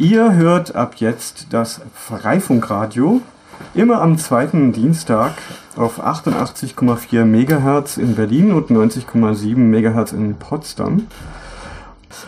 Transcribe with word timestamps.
Ihr 0.00 0.36
hört 0.36 0.76
ab 0.76 0.94
jetzt 0.98 1.48
das 1.50 1.80
Freifunkradio 1.92 3.20
immer 3.74 4.00
am 4.00 4.16
zweiten 4.16 4.72
Dienstag 4.72 5.32
auf 5.76 6.00
88,4 6.00 7.24
MHz 7.24 7.96
in 7.96 8.14
Berlin 8.14 8.52
und 8.52 8.70
90,7 8.70 9.56
MHz 9.56 10.12
in 10.12 10.36
Potsdam. 10.36 11.08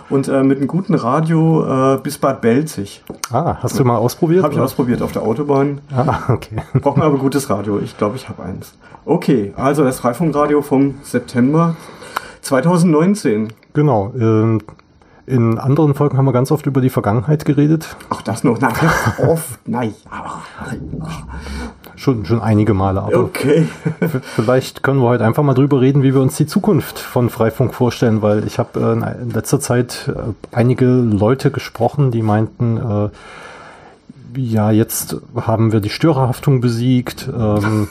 Und 0.09 0.27
äh, 0.27 0.43
mit 0.43 0.59
einem 0.59 0.67
guten 0.67 0.97
Radio 0.97 1.95
äh, 1.95 1.99
bis 1.99 2.19
Bad 2.19 2.41
Belzig. 2.41 3.05
Ah, 3.31 3.59
hast 3.63 3.79
du 3.79 3.85
mal 3.85 3.99
ausprobiert? 3.99 4.43
Habe 4.43 4.55
ich 4.55 4.61
ausprobiert 4.61 5.01
auf 5.01 5.13
der 5.13 5.23
Autobahn. 5.23 5.81
Ah, 5.95 6.23
okay. 6.29 6.57
Braucht 6.81 6.97
man 6.97 7.07
aber 7.07 7.19
gutes 7.19 7.51
Radio. 7.51 7.79
Ich 7.79 7.97
glaube, 7.97 8.17
ich 8.17 8.29
habe 8.29 8.43
eins. 8.43 8.75
Okay, 9.05 9.53
also 9.57 9.85
das 9.85 10.01
Freifunkradio 10.01 10.61
vom 10.63 10.97
September 11.05 11.77
2019. 12.43 13.53
Genau. 13.75 14.13
ähm, 14.19 14.61
in 15.27 15.59
anderen 15.59 15.95
Folgen 15.95 16.17
haben 16.19 16.25
wir 16.25 16.33
ganz 16.33 16.51
oft 16.51 16.67
über 16.67 16.81
die 16.81 16.91
Vergangenheit 16.91 17.45
geredet. 17.45 17.97
Ach, 18.11 18.23
das 18.23 18.43
noch. 18.45 18.59
Nein, 18.61 18.73
oft. 19.27 19.59
Nein. 19.67 19.95
Schon, 21.97 22.25
schon 22.25 22.41
einige 22.41 22.73
Male. 22.75 23.03
Aber 23.03 23.19
Okay. 23.19 23.69
vielleicht 24.37 24.83
können 24.83 25.01
wir 25.01 25.09
heute 25.09 25.25
einfach 25.25 25.43
mal 25.43 25.55
drüber 25.55 25.81
reden, 25.81 26.03
wie 26.03 26.15
wir 26.15 26.21
uns 26.23 26.37
die 26.37 26.47
Zukunft 26.47 26.99
von 26.99 27.29
Freifunk 27.31 27.75
vorstellen, 27.75 28.23
weil 28.23 28.47
ich 28.47 28.59
habe 28.59 28.81
äh, 28.81 29.23
in 29.23 29.31
letzter 29.31 29.61
Zeit 29.61 30.09
äh, 30.15 30.33
einige 30.57 30.87
Leute 30.87 31.51
gesprochen, 31.51 32.11
die 32.11 32.23
meinten, 32.23 32.79
äh, 32.79 34.41
ja, 34.41 34.71
jetzt 34.71 35.17
haben 35.35 35.73
wir 35.73 35.81
die 35.81 35.91
Störerhaftung 35.91 36.61
besiegt. 36.61 37.29
Ähm, 37.29 37.89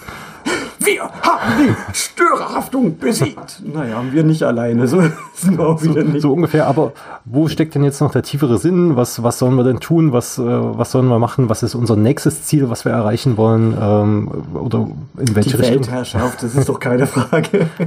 haben 1.40 1.64
die 1.64 1.96
Störerhaftung 1.96 2.98
besiegt. 2.98 3.62
Naja, 3.66 3.96
haben 3.96 4.12
wir 4.12 4.24
nicht 4.24 4.44
alleine. 4.44 4.88
So 4.88 5.02
nicht. 5.02 6.22
so 6.22 6.34
ungefähr, 6.34 6.68
aber 6.68 6.94
wo 7.26 7.48
steckt 7.48 7.76
denn 7.76 7.84
jetzt 7.84 8.02
noch 8.02 8.12
der 8.12 8.24
tiefere 8.24 8.58
Sinn? 8.58 8.96
Was, 8.96 9.24
was 9.24 9.40
sollen 9.40 9.56
wir 9.56 9.64
denn 9.64 9.80
tun? 9.80 10.12
Was, 10.12 10.38
äh, 10.38 10.44
was 10.44 10.92
sollen 10.92 11.08
wir 11.08 11.20
machen? 11.20 11.50
Was 11.50 11.64
ist 11.64 11.76
unser 11.76 11.96
nächstes 11.96 12.44
Ziel, 12.44 12.70
was 12.70 12.86
wir 12.86 12.92
erreichen 12.92 13.38
wollen? 13.38 13.76
Ähm, 13.80 14.32
oder 14.54 14.88
in 15.18 15.36
welche 15.36 15.52
Die 15.52 15.56
Richtung? 15.58 15.78
Weltherrschaft, 15.78 16.44
das 16.44 16.56
ist 16.56 16.70
doch 16.70 16.80
keine 16.80 17.08
Frage. 17.08 17.68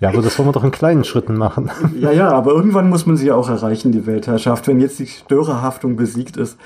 Ja, 0.00 0.10
aber 0.10 0.22
das 0.22 0.38
wollen 0.38 0.48
wir 0.48 0.52
doch 0.52 0.64
in 0.64 0.70
kleinen 0.70 1.04
Schritten 1.04 1.36
machen. 1.36 1.70
Ja, 1.98 2.12
ja, 2.12 2.30
aber 2.30 2.52
irgendwann 2.52 2.88
muss 2.88 3.06
man 3.06 3.16
sie 3.16 3.26
ja 3.26 3.34
auch 3.34 3.48
erreichen, 3.48 3.90
die 3.92 4.06
Weltherrschaft, 4.06 4.66
wenn 4.68 4.80
jetzt 4.80 4.98
die 4.98 5.06
Störerhaftung 5.06 5.96
besiegt 5.96 6.36
ist. 6.36 6.56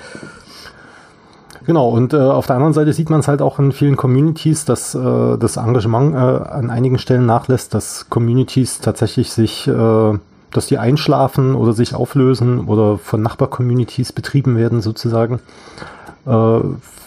Genau, 1.65 1.89
und 1.89 2.13
äh, 2.13 2.17
auf 2.17 2.47
der 2.47 2.55
anderen 2.55 2.73
Seite 2.73 2.91
sieht 2.93 3.09
man 3.09 3.21
es 3.21 3.27
halt 3.27 3.41
auch 3.41 3.59
in 3.59 3.71
vielen 3.71 3.95
Communities, 3.95 4.65
dass 4.65 4.95
äh, 4.95 5.37
das 5.37 5.57
Engagement 5.57 6.13
äh, 6.13 6.17
an 6.17 6.69
einigen 6.69 6.97
Stellen 6.97 7.25
nachlässt, 7.25 7.73
dass 7.73 8.09
Communities 8.09 8.79
tatsächlich 8.81 9.31
sich, 9.31 9.67
äh, 9.67 10.17
dass 10.51 10.67
die 10.67 10.77
einschlafen 10.77 11.55
oder 11.55 11.73
sich 11.73 11.95
auflösen 11.95 12.65
oder 12.67 12.97
von 12.97 13.21
Nachbarcommunities 13.21 14.11
betrieben 14.11 14.57
werden 14.57 14.81
sozusagen. 14.81 15.39
Äh, 16.25 16.59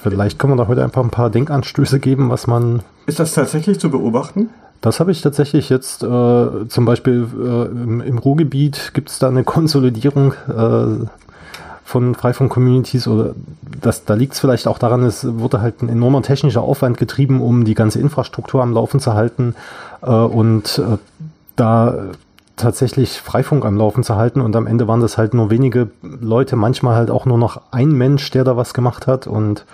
vielleicht 0.03 0.39
können 0.39 0.55
wir 0.55 0.57
da 0.57 0.69
heute 0.69 0.83
einfach 0.83 1.05
ein 1.05 1.11
paar 1.11 1.31
Denkanstöße 1.31 2.01
geben, 2.01 2.31
was 2.31 2.47
man 2.47 2.81
Ist 3.07 3.21
das 3.21 3.34
tatsächlich 3.34 3.79
zu 3.79 3.91
beobachten? 3.91 4.49
das 4.81 5.01
habe 5.01 5.11
ich 5.11 5.21
tatsächlich 5.23 5.69
jetzt 5.69 6.03
äh, 6.03 6.69
zum 6.69 6.84
Beispiel 6.84 7.27
äh, 7.37 7.65
im, 7.67 8.01
im 8.01 8.19
Ruhrgebiet 8.19 8.93
gibt 8.95 9.11
es 9.11 9.19
da 9.19 9.29
eine 9.29 9.43
Konsolidierung 9.43 10.33
äh, 10.49 11.07
von 11.87 12.17
Freifunk-Communities 12.17 13.06
oder 13.06 13.37
das, 13.81 14.05
da 14.05 14.15
liegt 14.15 14.34
es 14.34 14.41
vielleicht 14.41 14.67
auch 14.67 14.79
daran, 14.79 15.05
es 15.05 15.25
wurde 15.39 15.61
halt 15.61 15.83
ein 15.83 15.89
enormer 15.89 16.20
technischer 16.20 16.62
Aufwand 16.62 16.98
getrieben, 16.98 17.41
um 17.41 17.65
die 17.65 17.75
ganze 17.75 18.01
Infrastruktur 18.01 18.61
am 18.61 18.73
Laufen 18.73 18.98
zu 18.98 19.15
halten 19.15 19.55
äh, 20.03 20.11
und 20.11 20.78
äh, 20.78 20.98
da 21.55 21.95
tatsächlich 22.56 23.20
Freifunk 23.20 23.65
am 23.65 23.77
Laufen 23.77 24.03
zu 24.03 24.17
halten 24.17 24.41
und 24.41 24.56
am 24.56 24.67
Ende 24.67 24.89
waren 24.89 25.01
das 25.01 25.17
halt 25.17 25.33
nur 25.33 25.48
wenige 25.51 25.89
Leute, 26.03 26.56
manchmal 26.56 26.97
halt 26.97 27.09
auch 27.09 27.25
nur 27.25 27.39
noch 27.39 27.61
ein 27.70 27.93
Mensch, 27.93 28.28
der 28.33 28.43
da 28.43 28.56
was 28.56 28.75
gemacht 28.75 29.06
hat 29.06 29.28
und 29.28 29.65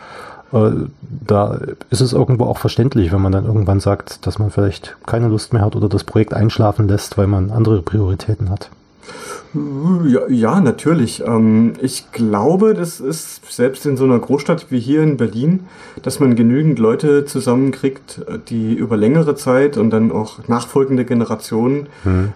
äh, 0.53 0.71
da 1.01 1.59
ist 1.89 2.03
es 2.03 2.13
irgendwo 2.13 2.45
auch 2.45 2.59
verständlich, 2.59 3.11
wenn 3.11 3.23
man 3.23 3.33
dann 3.33 3.47
irgendwann 3.47 3.81
sagt, 3.81 4.27
dass 4.27 4.39
man 4.39 4.51
vielleicht 4.51 4.97
keine 5.07 5.29
Lust 5.29 5.55
mehr 5.55 5.63
hat 5.63 5.77
oder 5.77 5.89
das 5.89 6.05
Projekt 6.05 6.35
einschlafen 6.35 6.89
lässt, 6.89 7.17
weil 7.17 7.27
man 7.27 7.51
andere 7.51 7.81
Prioritäten 7.81 8.51
hat. 8.51 8.69
Ja, 10.07 10.20
ja 10.29 10.61
natürlich. 10.61 11.23
Ähm, 11.27 11.74
ich 11.80 12.11
glaube, 12.13 12.73
das 12.74 13.01
ist 13.01 13.52
selbst 13.52 13.85
in 13.85 13.96
so 13.96 14.05
einer 14.05 14.18
Großstadt 14.18 14.67
wie 14.70 14.80
hier 14.80 15.02
in 15.02 15.17
Berlin, 15.18 15.67
dass 16.02 16.20
man 16.20 16.36
genügend 16.36 16.79
Leute 16.79 17.24
zusammenkriegt, 17.27 18.23
äh, 18.27 18.39
die 18.48 18.73
über 18.74 18.96
längere 18.96 19.35
Zeit 19.35 19.77
und 19.77 19.91
dann 19.91 20.11
auch 20.11 20.48
nachfolgende 20.48 21.05
Generationen 21.05 21.89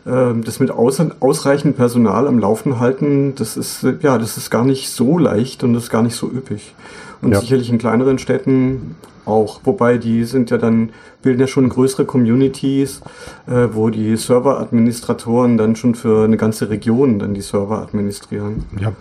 ähm, 0.06 0.43
das 0.44 0.60
mit 0.60 0.71
aus, 0.71 1.00
ausreichend 1.21 1.76
Personal 1.76 2.26
am 2.28 2.38
Laufen 2.38 2.81
halten. 2.81 3.34
Das 3.37 3.56
ist 3.56 3.82
äh, 3.84 3.94
ja, 4.03 4.19
das 4.19 4.37
ist 4.37 4.50
gar 4.50 4.65
nicht 4.65 4.91
so 4.91 5.19
leicht 5.19 5.65
und 5.65 5.72
das 5.72 5.84
ist 5.84 5.91
gar 5.91 6.03
nicht 6.03 6.16
so 6.16 6.26
üppig. 6.26 6.75
Und 7.22 7.32
Ja. 7.32 7.41
sicherlich 7.41 7.71
in 7.71 7.78
kleineren 7.78 8.19
Städten 8.19 8.94
auch. 9.26 9.60
Wobei 9.64 9.98
die 9.98 10.25
sind 10.25 10.50
ja 10.50 10.59
dann, 10.59 10.91
bilden 11.22 11.41
ja 11.41 11.47
schon 11.47 11.69
größere 11.69 12.04
Communities, 12.04 13.00
äh, 13.47 13.69
wo 13.72 13.91
die 13.91 14.16
Serveradministratoren 14.16 15.56
dann 15.56 15.76
schon 15.76 15.94
für 15.94 16.25
eine 16.25 16.37
ganze 16.37 16.70
Region 16.70 17.19
dann 17.19 17.34
die 17.34 17.41
Server 17.41 17.82
administrieren. 17.82 18.64
Ja. 18.81 18.92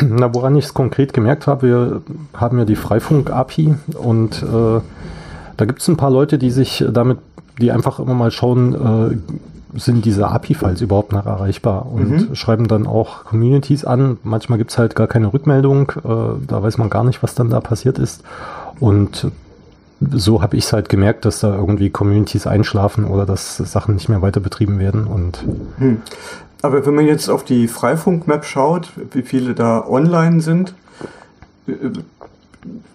Na, 0.00 0.32
woran 0.34 0.56
ich 0.56 0.66
es 0.66 0.74
konkret 0.74 1.12
gemerkt 1.12 1.46
habe, 1.46 1.66
wir 1.66 2.02
haben 2.34 2.58
ja 2.58 2.64
die 2.64 2.76
Freifunk-API 2.76 3.74
und 3.98 4.42
äh, 4.42 4.80
da 5.56 5.64
gibt 5.64 5.80
es 5.80 5.88
ein 5.88 5.96
paar 5.96 6.10
Leute, 6.10 6.38
die 6.38 6.50
sich 6.50 6.84
damit, 6.90 7.18
die 7.60 7.72
einfach 7.72 7.98
immer 7.98 8.14
mal 8.14 8.30
schauen, 8.30 8.74
äh, 8.74 9.78
sind 9.78 10.04
diese 10.04 10.28
API-Files 10.28 10.80
überhaupt 10.80 11.12
noch 11.12 11.26
erreichbar 11.26 11.86
und 11.92 12.30
schreiben 12.36 12.68
dann 12.68 12.86
auch 12.86 13.24
Communities 13.24 13.84
an. 13.84 14.18
Manchmal 14.22 14.58
gibt 14.58 14.70
es 14.70 14.78
halt 14.78 14.94
gar 14.94 15.06
keine 15.06 15.32
Rückmeldung, 15.32 15.92
äh, 15.96 16.46
da 16.46 16.62
weiß 16.62 16.78
man 16.78 16.90
gar 16.90 17.04
nicht, 17.04 17.22
was 17.22 17.34
dann 17.34 17.50
da 17.50 17.60
passiert 17.60 17.98
ist. 17.98 18.22
Und 18.80 19.30
so 20.00 20.42
habe 20.42 20.56
ich 20.56 20.64
es 20.64 20.72
halt 20.72 20.88
gemerkt, 20.88 21.24
dass 21.24 21.40
da 21.40 21.54
irgendwie 21.54 21.90
Communities 21.90 22.46
einschlafen 22.46 23.04
oder 23.04 23.26
dass 23.26 23.56
Sachen 23.56 23.94
nicht 23.94 24.08
mehr 24.08 24.22
weiter 24.22 24.40
betrieben 24.40 24.78
werden. 24.78 25.06
Und 25.06 25.44
Aber 26.62 26.86
wenn 26.86 26.94
man 26.94 27.06
jetzt 27.06 27.28
auf 27.28 27.44
die 27.44 27.68
Freifunk-Map 27.68 28.44
schaut, 28.44 28.90
wie 29.12 29.22
viele 29.22 29.54
da 29.54 29.84
online 29.86 30.40
sind, 30.40 30.74
äh, 31.66 31.72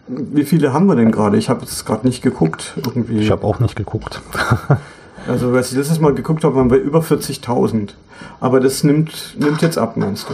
wie 0.08 0.44
viele 0.44 0.74
haben 0.74 0.86
wir 0.88 0.96
denn 0.96 1.12
gerade? 1.12 1.38
Ich 1.38 1.50
habe 1.50 1.62
jetzt 1.62 1.86
gerade 1.86 2.06
nicht 2.06 2.22
geguckt. 2.22 2.74
Irgendwie. 2.75 3.20
ich 3.20 3.31
habe 3.31 3.46
auch 3.46 3.59
nicht 3.59 3.75
geguckt. 3.75 4.22
Also, 5.25 5.53
als 5.53 5.72
ich 5.72 5.78
letztes 5.78 6.02
Mal 6.02 6.14
geguckt 6.14 6.44
habe, 6.44 6.56
waren 6.56 6.70
wir 6.70 6.80
über 6.80 7.00
40.000. 7.00 7.91
Aber 8.41 8.59
das 8.59 8.84
nimmt, 8.84 9.38
nimmt 9.40 9.62
jetzt 9.62 9.78
ab, 9.78 9.96
meinst 9.96 10.30
du? 10.30 10.34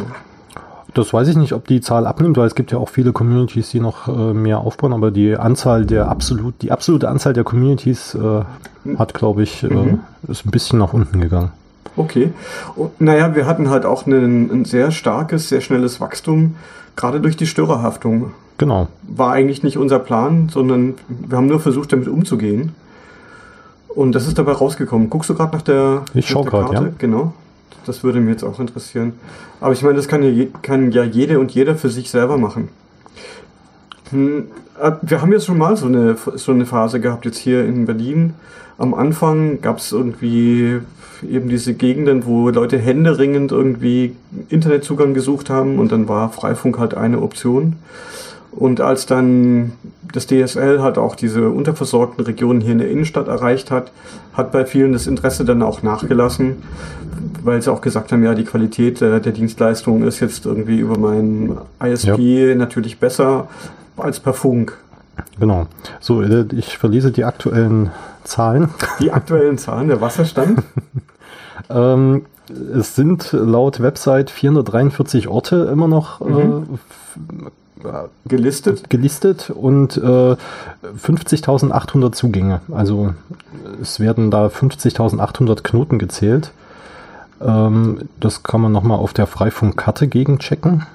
Das 0.94 1.14
weiß 1.14 1.28
ich 1.28 1.36
nicht, 1.36 1.54
ob 1.54 1.68
die 1.68 1.82
Zahl 1.82 2.08
abnimmt, 2.08 2.38
weil 2.38 2.48
es 2.48 2.56
gibt 2.56 2.72
ja 2.72 2.78
auch 2.78 2.90
viele 2.90 3.12
Communities, 3.12 3.70
die 3.70 3.80
noch 3.80 4.08
äh, 4.08 4.34
mehr 4.34 4.60
aufbauen, 4.60 4.94
aber 4.94 5.12
die 5.12 5.36
Anzahl 5.36 5.86
der 5.86 6.10
absolut, 6.10 6.56
die 6.62 6.72
absolute 6.72 7.10
Anzahl 7.10 7.34
der 7.34 7.44
Communities 7.44 8.16
äh, 8.16 8.98
hat, 8.98 9.14
glaube 9.14 9.44
ich, 9.44 9.64
äh, 9.64 9.98
ist 10.28 10.46
ein 10.46 10.52
bisschen 10.52 10.80
nach 10.80 10.94
unten 10.94 11.22
gegangen. 11.22 11.52
Okay. 11.96 12.32
Und, 12.76 13.00
naja, 13.02 13.36
wir 13.36 13.46
hatten 13.46 13.70
halt 13.70 13.86
auch 13.86 14.06
einen, 14.08 14.50
ein 14.52 14.66
sehr 14.66 14.92
starkes, 14.92 15.50
sehr 15.50 15.62
schnelles 15.62 16.00
Wachstum, 16.02 16.56
gerade 16.96 17.20
durch 17.20 17.38
die 17.38 17.48
Störerhaftung. 17.48 18.32
Genau. 18.58 18.88
War 19.04 19.34
eigentlich 19.34 19.64
nicht 19.64 19.78
unser 19.78 20.00
Plan, 20.00 20.50
sondern 20.50 20.96
wir 21.08 21.38
haben 21.38 21.48
nur 21.48 21.60
versucht, 21.60 21.92
damit 21.94 22.08
umzugehen. 22.08 22.74
Und 23.90 24.14
das 24.14 24.28
ist 24.28 24.38
dabei 24.38 24.54
rausgekommen. 24.54 25.10
Guckst 25.10 25.30
du 25.30 25.36
gerade 25.36 25.56
nach 25.56 25.62
der, 25.62 26.04
Ich 26.14 26.28
schau 26.28 26.44
nach 26.44 26.52
der 26.52 26.62
Karte? 26.62 26.84
ja. 26.86 26.92
Genau. 26.98 27.34
Das 27.86 28.04
würde 28.04 28.20
mir 28.20 28.32
jetzt 28.32 28.44
auch 28.44 28.60
interessieren. 28.60 29.14
Aber 29.62 29.74
ich 29.74 29.82
meine, 29.82 29.96
das 29.96 30.08
kann 30.08 30.24
ja, 30.24 30.46
kann 30.62 30.92
ja 30.92 31.04
jede 31.04 31.40
und 31.40 31.52
jeder 31.52 31.76
für 31.76 31.90
sich 31.90 32.10
selber 32.10 32.38
machen. 32.38 32.70
Hm, 34.12 34.48
äh, 34.82 34.92
Wir 35.02 35.22
haben 35.22 35.32
jetzt 35.32 35.46
schon 35.46 35.58
mal 35.58 35.76
so 35.76 35.88
eine, 35.88 36.16
so 36.36 36.52
eine 36.52 36.66
Phase 36.66 37.00
gehabt, 37.00 37.26
jetzt 37.26 37.38
hier 37.38 37.66
in 37.66 37.86
Berlin. 37.86 38.34
Am 38.78 38.94
Anfang 38.94 39.62
gab 39.62 39.80
es 39.80 39.92
irgendwie 39.92 40.80
eben 41.28 41.50
diese 41.50 41.74
Gegenden, 41.74 42.26
wo 42.26 42.50
Leute 42.50 42.78
händeringend 42.78 43.52
irgendwie 43.52 44.16
Internetzugang 44.50 45.14
gesucht 45.14 45.50
haben 45.50 45.80
und 45.80 45.92
dann 45.92 46.08
war 46.08 46.32
Freifunk 46.32 46.80
halt 46.80 46.94
eine 46.94 47.22
Option. 47.22 47.76
Und 48.52 48.82
als 48.82 49.06
dann 49.06 49.74
das 50.12 50.28
DSL 50.28 50.82
halt 50.82 50.98
auch 50.98 51.16
diese 51.16 51.50
unterversorgten 51.50 52.24
Regionen 52.26 52.62
hier 52.62 52.72
in 52.72 52.80
der 52.80 52.90
Innenstadt 52.90 53.28
erreicht 53.28 53.70
hat, 53.70 53.92
hat 54.34 54.52
bei 54.52 54.66
vielen 54.66 54.94
das 54.94 55.08
Interesse 55.08 55.46
dann 55.46 55.62
auch 55.62 55.84
nachgelassen, 55.84 56.58
weil 57.44 57.62
sie 57.62 57.72
auch 57.72 57.82
gesagt 57.82 58.12
haben, 58.12 58.24
ja, 58.24 58.36
die 58.36 58.44
Qualität 58.44 59.02
äh, 59.02 59.20
der 59.20 59.32
Dienstleistung 59.32 60.04
ist 60.04 60.20
jetzt 60.20 60.46
irgendwie 60.46 60.80
über 60.80 60.98
meinen 60.98 61.58
ISP 61.84 62.56
natürlich 62.56 63.00
besser 63.00 63.48
als 63.98 64.20
per 64.20 64.34
Funk. 64.34 64.78
Genau. 65.40 65.68
So, 66.00 66.22
äh, 66.22 66.46
ich 66.54 66.78
verlese 66.78 67.12
die 67.12 67.26
aktuellen 67.26 67.92
Zahlen. 68.24 68.70
Die 69.00 69.12
aktuellen 69.12 69.58
Zahlen, 69.58 69.88
der 69.88 70.02
Wasserstand. 70.02 70.64
Ähm, 71.70 72.26
es 72.74 72.96
sind 72.96 73.32
laut 73.32 73.82
Website 73.82 74.32
443 74.32 75.28
Orte 75.28 75.70
immer 75.72 75.88
noch 75.88 76.22
äh, 76.22 76.64
gelistet. 78.26 78.90
gelistet 78.90 79.50
und 79.50 79.98
äh, 79.98 80.02
50.800 80.02 82.12
Zugänge. 82.14 82.62
Also 82.72 83.14
es 83.82 84.00
werden 84.00 84.32
da 84.32 84.48
50.800 84.48 85.62
Knoten 85.62 86.00
gezählt. 86.00 86.52
Ähm, 87.42 88.10
das 88.20 88.44
kann 88.44 88.62
man 88.62 88.72
nochmal 88.72 89.00
auf 89.00 89.14
der 89.14 89.28
Freifunkkarte 89.28 90.08
gegenchecken. 90.08 90.86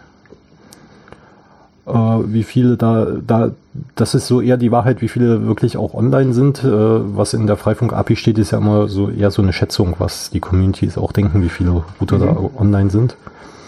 äh, 1.86 1.92
wie 1.92 2.42
viele 2.44 2.76
da, 2.76 3.06
da, 3.26 3.50
das 3.94 4.14
ist 4.14 4.26
so 4.26 4.40
eher 4.40 4.56
die 4.56 4.72
Wahrheit, 4.72 5.02
wie 5.02 5.08
viele 5.08 5.46
wirklich 5.46 5.76
auch 5.76 5.94
online 5.94 6.32
sind. 6.32 6.64
Äh, 6.64 6.68
was 6.70 7.34
in 7.34 7.46
der 7.46 7.56
Freifunk-API 7.56 8.16
steht, 8.16 8.38
ist 8.38 8.52
ja 8.52 8.58
immer 8.58 8.88
so 8.88 9.10
eher 9.10 9.30
so 9.30 9.42
eine 9.42 9.52
Schätzung, 9.52 9.96
was 9.98 10.30
die 10.30 10.40
Communities 10.40 10.98
auch 10.98 11.12
denken, 11.12 11.42
wie 11.42 11.48
viele 11.48 11.84
Router 12.00 12.18
mhm. 12.18 12.20
da 12.20 12.36
online 12.58 12.90
sind. 12.90 13.16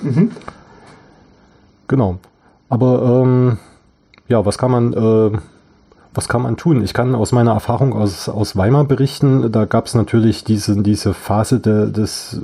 Mhm. 0.02 0.30
Genau. 1.88 2.18
Aber 2.68 3.22
ähm, 3.22 3.58
ja, 4.28 4.44
was 4.44 4.58
kann 4.58 4.70
man, 4.70 4.92
äh, 4.92 5.38
was 6.14 6.28
kann 6.28 6.42
man 6.42 6.56
tun? 6.56 6.82
Ich 6.82 6.94
kann 6.94 7.14
aus 7.14 7.32
meiner 7.32 7.52
Erfahrung 7.52 7.92
aus, 7.92 8.28
aus 8.28 8.56
Weimar 8.56 8.84
berichten, 8.84 9.52
da 9.52 9.66
gab 9.66 9.86
es 9.86 9.94
natürlich 9.94 10.42
diese, 10.42 10.82
diese 10.82 11.14
Phase 11.14 11.60
de, 11.60 11.92
des, 11.92 12.40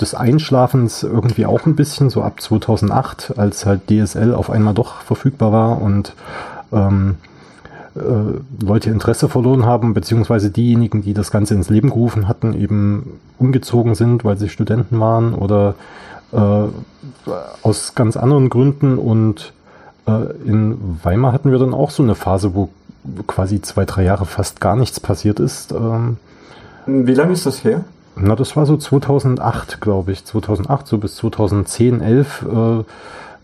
des 0.00 0.14
Einschlafens 0.14 1.02
irgendwie 1.02 1.46
auch 1.46 1.66
ein 1.66 1.76
bisschen, 1.76 2.10
so 2.10 2.22
ab 2.22 2.40
2008, 2.40 3.34
als 3.36 3.66
halt 3.66 3.82
DSL 3.90 4.34
auf 4.34 4.50
einmal 4.50 4.74
doch 4.74 5.02
verfügbar 5.02 5.52
war 5.52 5.82
und 5.82 6.14
ähm, 6.72 7.16
äh, 7.96 8.64
Leute 8.64 8.90
Interesse 8.90 9.28
verloren 9.28 9.66
haben, 9.66 9.94
beziehungsweise 9.94 10.50
diejenigen, 10.50 11.02
die 11.02 11.12
das 11.12 11.30
Ganze 11.30 11.54
ins 11.54 11.70
Leben 11.70 11.88
gerufen 11.88 12.28
hatten, 12.28 12.54
eben 12.54 13.20
umgezogen 13.38 13.94
sind, 13.94 14.24
weil 14.24 14.38
sie 14.38 14.48
Studenten 14.48 15.00
waren 15.00 15.34
oder 15.34 15.74
äh, 16.32 16.68
aus 17.62 17.94
ganz 17.94 18.16
anderen 18.16 18.48
Gründen 18.48 18.96
und 18.96 19.52
äh, 20.06 20.32
in 20.46 20.78
Weimar 21.02 21.32
hatten 21.32 21.50
wir 21.50 21.58
dann 21.58 21.74
auch 21.74 21.90
so 21.90 22.02
eine 22.02 22.14
Phase, 22.14 22.54
wo 22.54 22.68
quasi 23.26 23.60
zwei, 23.60 23.84
drei 23.84 24.04
Jahre 24.04 24.26
fast 24.26 24.60
gar 24.60 24.76
nichts 24.76 25.00
passiert 25.00 25.40
ist. 25.40 25.72
Ähm, 25.72 26.18
Wie 26.86 27.14
lange 27.14 27.32
ist 27.32 27.46
das 27.46 27.64
her? 27.64 27.84
Na, 28.22 28.36
das 28.36 28.56
war 28.56 28.66
so 28.66 28.76
2008, 28.76 29.80
glaube 29.80 30.12
ich. 30.12 30.24
2008, 30.24 30.86
so 30.86 30.98
bis 30.98 31.16
2010, 31.16 32.00
11 32.00 32.42
äh, 32.42 32.84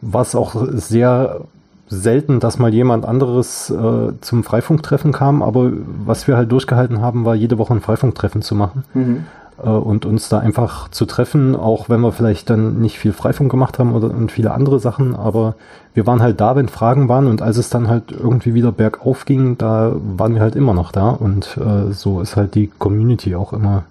war 0.03 0.23
es 0.23 0.35
auch 0.35 0.55
sehr 0.71 1.41
selten, 1.89 2.41
dass 2.41 2.59
mal 2.59 2.75
jemand 2.75 3.05
anderes 3.05 3.71
äh, 3.71 4.13
zum 4.21 4.45
Freifunktreffen 4.45 5.13
kam, 5.13 5.43
aber 5.43 5.71
was 6.05 6.27
wir 6.27 6.37
halt 6.37 6.51
durchgehalten 6.51 7.01
haben, 7.01 7.25
war 7.25 7.35
jede 7.35 7.59
Woche 7.59 7.75
ein 7.75 7.81
Freifunktreffen 7.81 8.43
zu 8.43 8.55
machen. 8.55 8.85
Mhm. 8.93 9.25
Äh, 9.63 9.69
und 9.69 10.05
uns 10.05 10.29
da 10.29 10.39
einfach 10.39 10.89
zu 10.91 11.07
treffen, 11.07 11.55
auch 11.55 11.89
wenn 11.89 12.01
wir 12.01 12.13
vielleicht 12.13 12.51
dann 12.51 12.81
nicht 12.81 12.99
viel 12.99 13.13
Freifunk 13.13 13.51
gemacht 13.51 13.79
haben 13.79 13.95
oder 13.95 14.11
und 14.11 14.33
viele 14.33 14.53
andere 14.53 14.81
Sachen, 14.81 15.15
aber 15.15 15.55
wir 15.95 16.07
waren 16.07 16.23
halt 16.23 16.41
da, 16.41 16.57
wenn 16.57 16.69
Fragen 16.69 17.09
waren. 17.09 17.27
Und 17.27 17.41
als 17.41 17.57
es 17.57 17.71
dann 17.71 17.89
halt 17.89 18.13
irgendwie 18.13 18.53
wieder 18.53 18.73
bergauf 18.73 19.25
ging, 19.25 19.57
da 19.57 19.93
waren 20.17 20.35
wir 20.35 20.43
halt 20.43 20.57
immer 20.57 20.75
noch 20.75 20.93
da. 20.93 21.11
Und 21.11 21.57
äh, 21.57 21.93
so 21.93 22.21
ist 22.21 22.37
halt 22.37 22.55
die 22.55 22.67
Community 22.79 23.35
auch 23.35 23.53
immer 23.53 23.85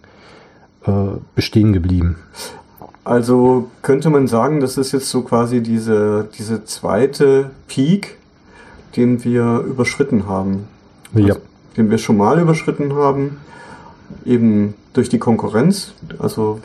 bestehen 1.36 1.74
geblieben. 1.74 2.18
Also 3.04 3.70
könnte 3.84 4.10
man 4.10 4.28
sagen, 4.28 4.60
das 4.60 4.78
ist 4.78 4.92
jetzt 4.92 5.10
so 5.10 5.22
quasi 5.22 5.62
diese, 5.62 6.28
diese 6.38 6.66
zweite 6.66 7.52
Peak, 7.68 8.18
den 8.96 9.24
wir 9.24 9.60
überschritten 9.60 10.28
haben. 10.28 10.68
Also, 11.14 11.28
ja. 11.28 11.36
Den 11.78 11.92
wir 11.92 11.98
schon 11.98 12.18
mal 12.18 12.40
überschritten 12.40 12.96
haben. 12.96 13.38
Eben 14.26 14.74
durch 14.94 15.10
die 15.10 15.20
Konkurrenz, 15.20 15.94
also 16.20 16.60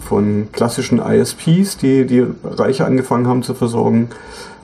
von 0.00 0.48
klassischen 0.52 1.00
ISPs, 1.00 1.76
die 1.76 2.06
die 2.06 2.24
Reiche 2.44 2.84
angefangen 2.84 3.26
haben 3.26 3.42
zu 3.42 3.54
versorgen 3.54 4.08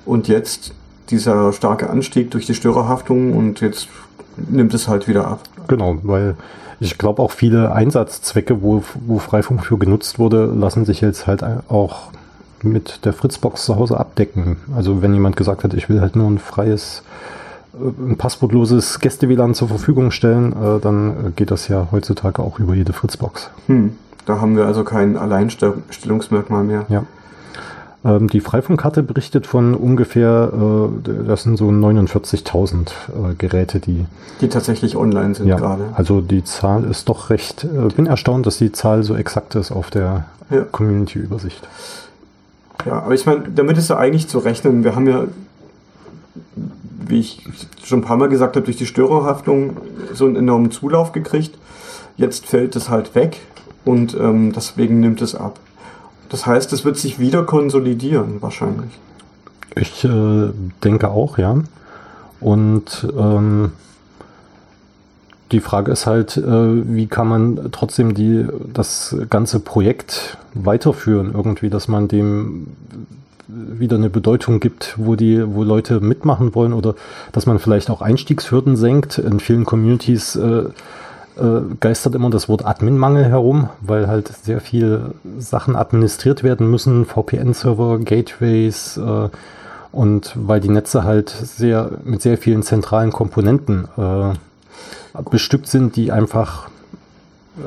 und 0.05 0.29
jetzt 0.29 0.75
dieser 1.11 1.53
starke 1.53 1.91
Anstieg 1.91 2.31
durch 2.31 2.47
die 2.47 2.55
Störerhaftung 2.55 3.37
und 3.37 3.61
jetzt 3.61 3.89
nimmt 4.37 4.75
es 4.75 4.89
halt 4.89 5.09
wieder 5.09 5.27
ab. 5.27 5.43
Genau, 5.67 5.99
weil 6.03 6.37
ich 6.81 6.99
glaube 6.99 7.23
auch 7.23 7.31
viele 7.31 7.73
Einsatzzwecke, 7.73 8.63
wo, 8.63 8.83
wo 9.07 9.19
Freifunk 9.19 9.65
für 9.65 9.79
genutzt 9.79 10.19
wurde, 10.19 10.47
lassen 10.47 10.85
sich 10.85 11.01
jetzt 11.01 11.27
halt 11.27 11.45
auch 11.69 12.11
mit 12.63 13.05
der 13.05 13.13
Fritzbox 13.13 13.65
zu 13.65 13.77
Hause 13.77 13.99
abdecken. 13.99 14.57
Also 14.75 15.03
wenn 15.03 15.15
jemand 15.15 15.37
gesagt 15.37 15.65
hat, 15.65 15.75
ich 15.75 15.89
will 15.89 16.01
halt 16.01 16.17
nur 16.17 16.29
ein 16.29 16.39
freies 16.39 17.03
ein 17.73 18.17
passwortloses 18.17 18.99
Gäste-WLAN 18.99 19.55
zur 19.55 19.69
Verfügung 19.69 20.11
stellen, 20.11 20.53
äh, 20.53 20.81
dann 20.81 21.35
geht 21.37 21.51
das 21.51 21.69
ja 21.69 21.89
heutzutage 21.93 22.43
auch 22.43 22.59
über 22.59 22.75
jede 22.75 22.93
Fritzbox. 22.93 23.51
Hm. 23.67 23.97
Da 24.27 24.41
haben 24.41 24.57
wir 24.57 24.67
also 24.67 24.85
kein 24.85 25.17
Alleinstellungsmerkmal 25.17 26.65
mehr. 26.65 26.85
Ja. 26.89 27.05
Ähm, 28.05 28.29
die 28.29 28.41
Freifunkkarte 28.41 29.03
berichtet 29.03 29.47
von 29.47 29.75
ungefähr, 29.75 30.53
äh, 30.53 31.25
das 31.27 31.43
sind 31.43 31.57
so 31.57 31.69
49.000 31.69 32.89
äh, 32.89 33.35
Geräte, 33.37 33.81
die. 33.81 34.07
Die 34.41 34.49
tatsächlich 34.49 34.97
online 34.97 35.35
sind 35.35 35.47
ja, 35.47 35.57
gerade. 35.57 35.91
Also 35.95 36.21
die 36.21 36.45
Zahl 36.45 36.85
ist 36.85 37.09
doch 37.09 37.31
recht. 37.31 37.65
Äh, 37.65 37.93
bin 37.95 38.07
erstaunt, 38.07 38.47
dass 38.47 38.59
die 38.59 38.73
Zahl 38.73 39.03
so 39.03 39.15
exakt 39.15 39.55
ist 39.55 39.71
auf 39.71 39.91
der 39.91 40.25
ja. 40.51 40.63
Community-Übersicht. 40.63 41.69
Ja, 42.87 43.03
aber 43.03 43.15
ich 43.15 43.27
meine, 43.27 43.43
damit 43.55 43.77
ist 43.77 43.91
ja 43.91 43.99
eigentlich 43.99 44.29
zu 44.29 44.39
rechnen. 44.39 44.85
Wir 44.85 44.95
haben 44.97 45.07
ja 45.07 45.27
wie 47.11 47.21
ich 47.21 47.45
schon 47.83 48.01
ein 48.01 48.05
paar 48.05 48.17
Mal 48.17 48.29
gesagt 48.29 48.57
habe, 48.57 48.65
durch 48.65 48.77
die 48.77 48.87
Störerhaftung 48.87 49.77
so 50.13 50.25
einen 50.25 50.37
enormen 50.37 50.71
Zulauf 50.71 51.13
gekriegt. 51.13 51.59
Jetzt 52.17 52.47
fällt 52.47 52.77
es 52.77 52.89
halt 52.89 53.15
weg 53.15 53.41
und 53.85 54.15
ähm, 54.15 54.53
deswegen 54.53 55.01
nimmt 55.01 55.21
es 55.21 55.35
ab. 55.35 55.59
Das 56.31 56.47
heißt, 56.47 56.73
es 56.73 56.85
wird 56.85 56.97
sich 56.97 57.19
wieder 57.19 57.43
konsolidieren, 57.43 58.41
wahrscheinlich. 58.41 58.91
Ich 59.77 60.05
äh, 60.05 60.51
denke 60.83 61.11
auch, 61.11 61.39
ja. 61.39 61.57
Und 62.41 63.07
ähm, 63.17 63.73
die 65.53 65.61
Frage 65.61 65.91
ist 65.93 66.07
halt, 66.07 66.37
äh, 66.37 66.43
wie 66.43 67.07
kann 67.07 67.29
man 67.29 67.69
trotzdem 67.73 68.15
die, 68.15 68.47
das 68.73 69.17
ganze 69.29 69.61
Projekt 69.61 70.39
weiterführen, 70.55 71.33
irgendwie, 71.35 71.71
dass 71.71 71.89
man 71.89 72.09
dem 72.09 72.69
wieder 73.53 73.97
eine 73.97 74.11
Bedeutung 74.11 74.61
gibt, 74.61 74.95
wo 74.97 75.17
die, 75.17 75.43
wo 75.55 75.65
Leute 75.65 76.01
mitmachen 76.01 76.55
wollen 76.55 76.73
oder 76.73 76.95
dass 77.33 77.47
man 77.47 77.59
vielleicht 77.59 77.91
auch 77.91 78.01
Einstiegshürden 78.01 78.77
senkt. 78.77 79.19
In 79.19 79.41
vielen 79.41 79.65
Communities 79.65 80.37
äh, 80.37 80.67
äh, 81.37 81.61
geistert 81.79 82.15
immer 82.15 82.31
das 82.31 82.49
Wort 82.49 82.67
Admin-Mangel 82.67 83.25
herum, 83.25 83.71
weil 83.81 84.09
halt 84.09 84.29
sehr 84.29 84.61
viel 84.61 85.15
Sachen 85.39 85.77
administriert 85.77 86.43
werden 86.43 86.71
müssen, 86.71 87.07
VPN-Server, 87.07 87.99
Gateways 87.99 88.97
äh, 88.97 89.29
und 89.93 90.33
weil 90.35 90.61
die 90.61 90.69
Netze 90.69 91.05
halt 91.05 91.31
sehr 91.31 91.91
mit 92.05 92.23
sehr 92.23 92.39
vielen 92.39 92.63
zentralen 92.63 93.11
Komponenten 93.13 93.89
äh, 93.97 95.21
bestückt 95.31 95.67
sind, 95.67 95.97
die 95.97 96.13
einfach 96.13 96.69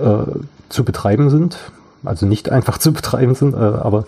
äh, 0.01 0.23
zu 0.69 0.83
betreiben 0.83 1.29
sind. 1.29 1.57
Also 2.03 2.25
nicht 2.25 2.49
einfach 2.49 2.77
zu 2.79 2.93
betreiben 2.93 3.35
sind, 3.35 3.53
äh, 3.53 3.57
aber 3.57 4.05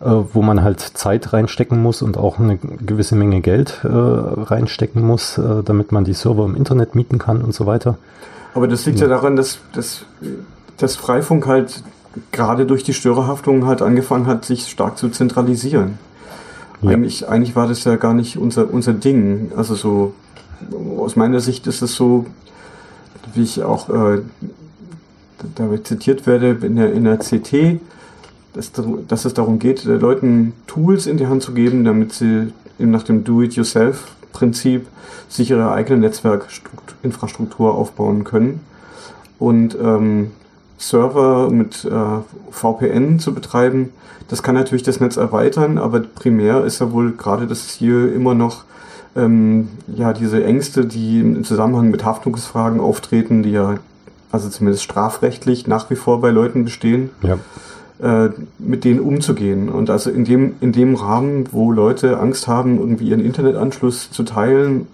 wo 0.00 0.42
man 0.42 0.62
halt 0.62 0.80
Zeit 0.80 1.32
reinstecken 1.32 1.80
muss 1.80 2.02
und 2.02 2.18
auch 2.18 2.38
eine 2.38 2.58
gewisse 2.58 3.14
Menge 3.14 3.40
Geld 3.40 3.80
reinstecken 3.84 5.00
muss, 5.00 5.40
damit 5.64 5.92
man 5.92 6.04
die 6.04 6.12
Server 6.12 6.44
im 6.44 6.56
Internet 6.56 6.94
mieten 6.94 7.18
kann 7.18 7.40
und 7.40 7.54
so 7.54 7.64
weiter. 7.64 7.96
Aber 8.54 8.68
das 8.68 8.86
liegt 8.86 9.00
ja 9.00 9.08
daran, 9.08 9.36
dass, 9.36 9.58
dass, 9.72 10.04
dass 10.76 10.96
Freifunk 10.96 11.46
halt 11.46 11.82
gerade 12.30 12.66
durch 12.66 12.84
die 12.84 12.94
Störerhaftung 12.94 13.66
halt 13.66 13.82
angefangen 13.82 14.26
hat, 14.26 14.44
sich 14.44 14.68
stark 14.68 14.96
zu 14.96 15.08
zentralisieren. 15.08 15.98
Ja. 16.80 16.90
Eigentlich, 16.90 17.28
eigentlich 17.28 17.56
war 17.56 17.66
das 17.66 17.82
ja 17.84 17.96
gar 17.96 18.14
nicht 18.14 18.36
unser, 18.36 18.72
unser 18.72 18.92
Ding. 18.92 19.50
Also 19.56 19.74
so, 19.74 20.14
aus 20.98 21.16
meiner 21.16 21.40
Sicht 21.40 21.66
ist 21.66 21.82
es 21.82 21.94
so, 21.94 22.26
wie 23.34 23.42
ich 23.42 23.62
auch 23.62 23.88
äh, 23.88 24.22
da 25.54 25.68
zitiert 25.82 26.26
werde 26.26 26.56
in 26.62 26.76
der, 26.76 26.92
in 26.92 27.04
der 27.04 27.18
CT, 27.18 27.80
dass, 28.52 28.70
dass 29.08 29.24
es 29.24 29.34
darum 29.34 29.58
geht, 29.58 29.84
äh, 29.84 29.96
Leuten 29.96 30.52
Tools 30.66 31.06
in 31.06 31.16
die 31.16 31.26
Hand 31.26 31.42
zu 31.42 31.52
geben, 31.52 31.84
damit 31.84 32.12
sie 32.12 32.52
nach 32.78 33.02
dem 33.02 33.24
Do-it-yourself-Prinzip 34.34 34.88
sich 35.28 35.50
ihre 35.50 35.72
eigene 35.72 36.00
Netzwerkinfrastruktur 36.00 37.74
aufbauen 37.74 38.24
können. 38.24 38.60
Und 39.38 39.76
ähm, 39.80 40.32
Server 40.78 41.50
mit 41.50 41.84
äh, 41.84 41.90
VPN 42.50 43.18
zu 43.18 43.34
betreiben, 43.34 43.90
das 44.28 44.42
kann 44.42 44.54
natürlich 44.54 44.82
das 44.82 45.00
Netz 45.00 45.16
erweitern, 45.16 45.78
aber 45.78 46.00
primär 46.00 46.64
ist 46.64 46.80
ja 46.80 46.92
wohl 46.92 47.12
gerade 47.12 47.46
das 47.46 47.68
Ziel 47.68 48.12
immer 48.14 48.34
noch, 48.34 48.64
ähm, 49.16 49.68
ja, 49.86 50.12
diese 50.12 50.42
Ängste, 50.44 50.86
die 50.86 51.20
im 51.20 51.44
Zusammenhang 51.44 51.90
mit 51.90 52.04
Haftungsfragen 52.04 52.80
auftreten, 52.80 53.42
die 53.42 53.52
ja 53.52 53.76
also 54.32 54.48
zumindest 54.48 54.82
strafrechtlich 54.82 55.66
nach 55.68 55.90
wie 55.90 55.96
vor 55.96 56.20
bei 56.20 56.30
Leuten 56.30 56.64
bestehen. 56.64 57.10
Ja 57.22 57.38
äh, 58.04 58.28
mit 58.58 58.84
denen 58.84 59.00
umzugehen. 59.00 59.70
Und 59.70 59.88
also 59.88 60.10
in 60.10 60.26
dem, 60.26 60.56
in 60.60 60.72
dem 60.72 60.94
Rahmen, 60.94 61.48
wo 61.52 61.72
Leute 61.72 62.20
Angst 62.20 62.46
haben, 62.46 62.78
irgendwie 62.78 63.08
ihren 63.08 63.24
Internetanschluss 63.24 64.10
zu 64.10 64.24
teilen 64.24 64.88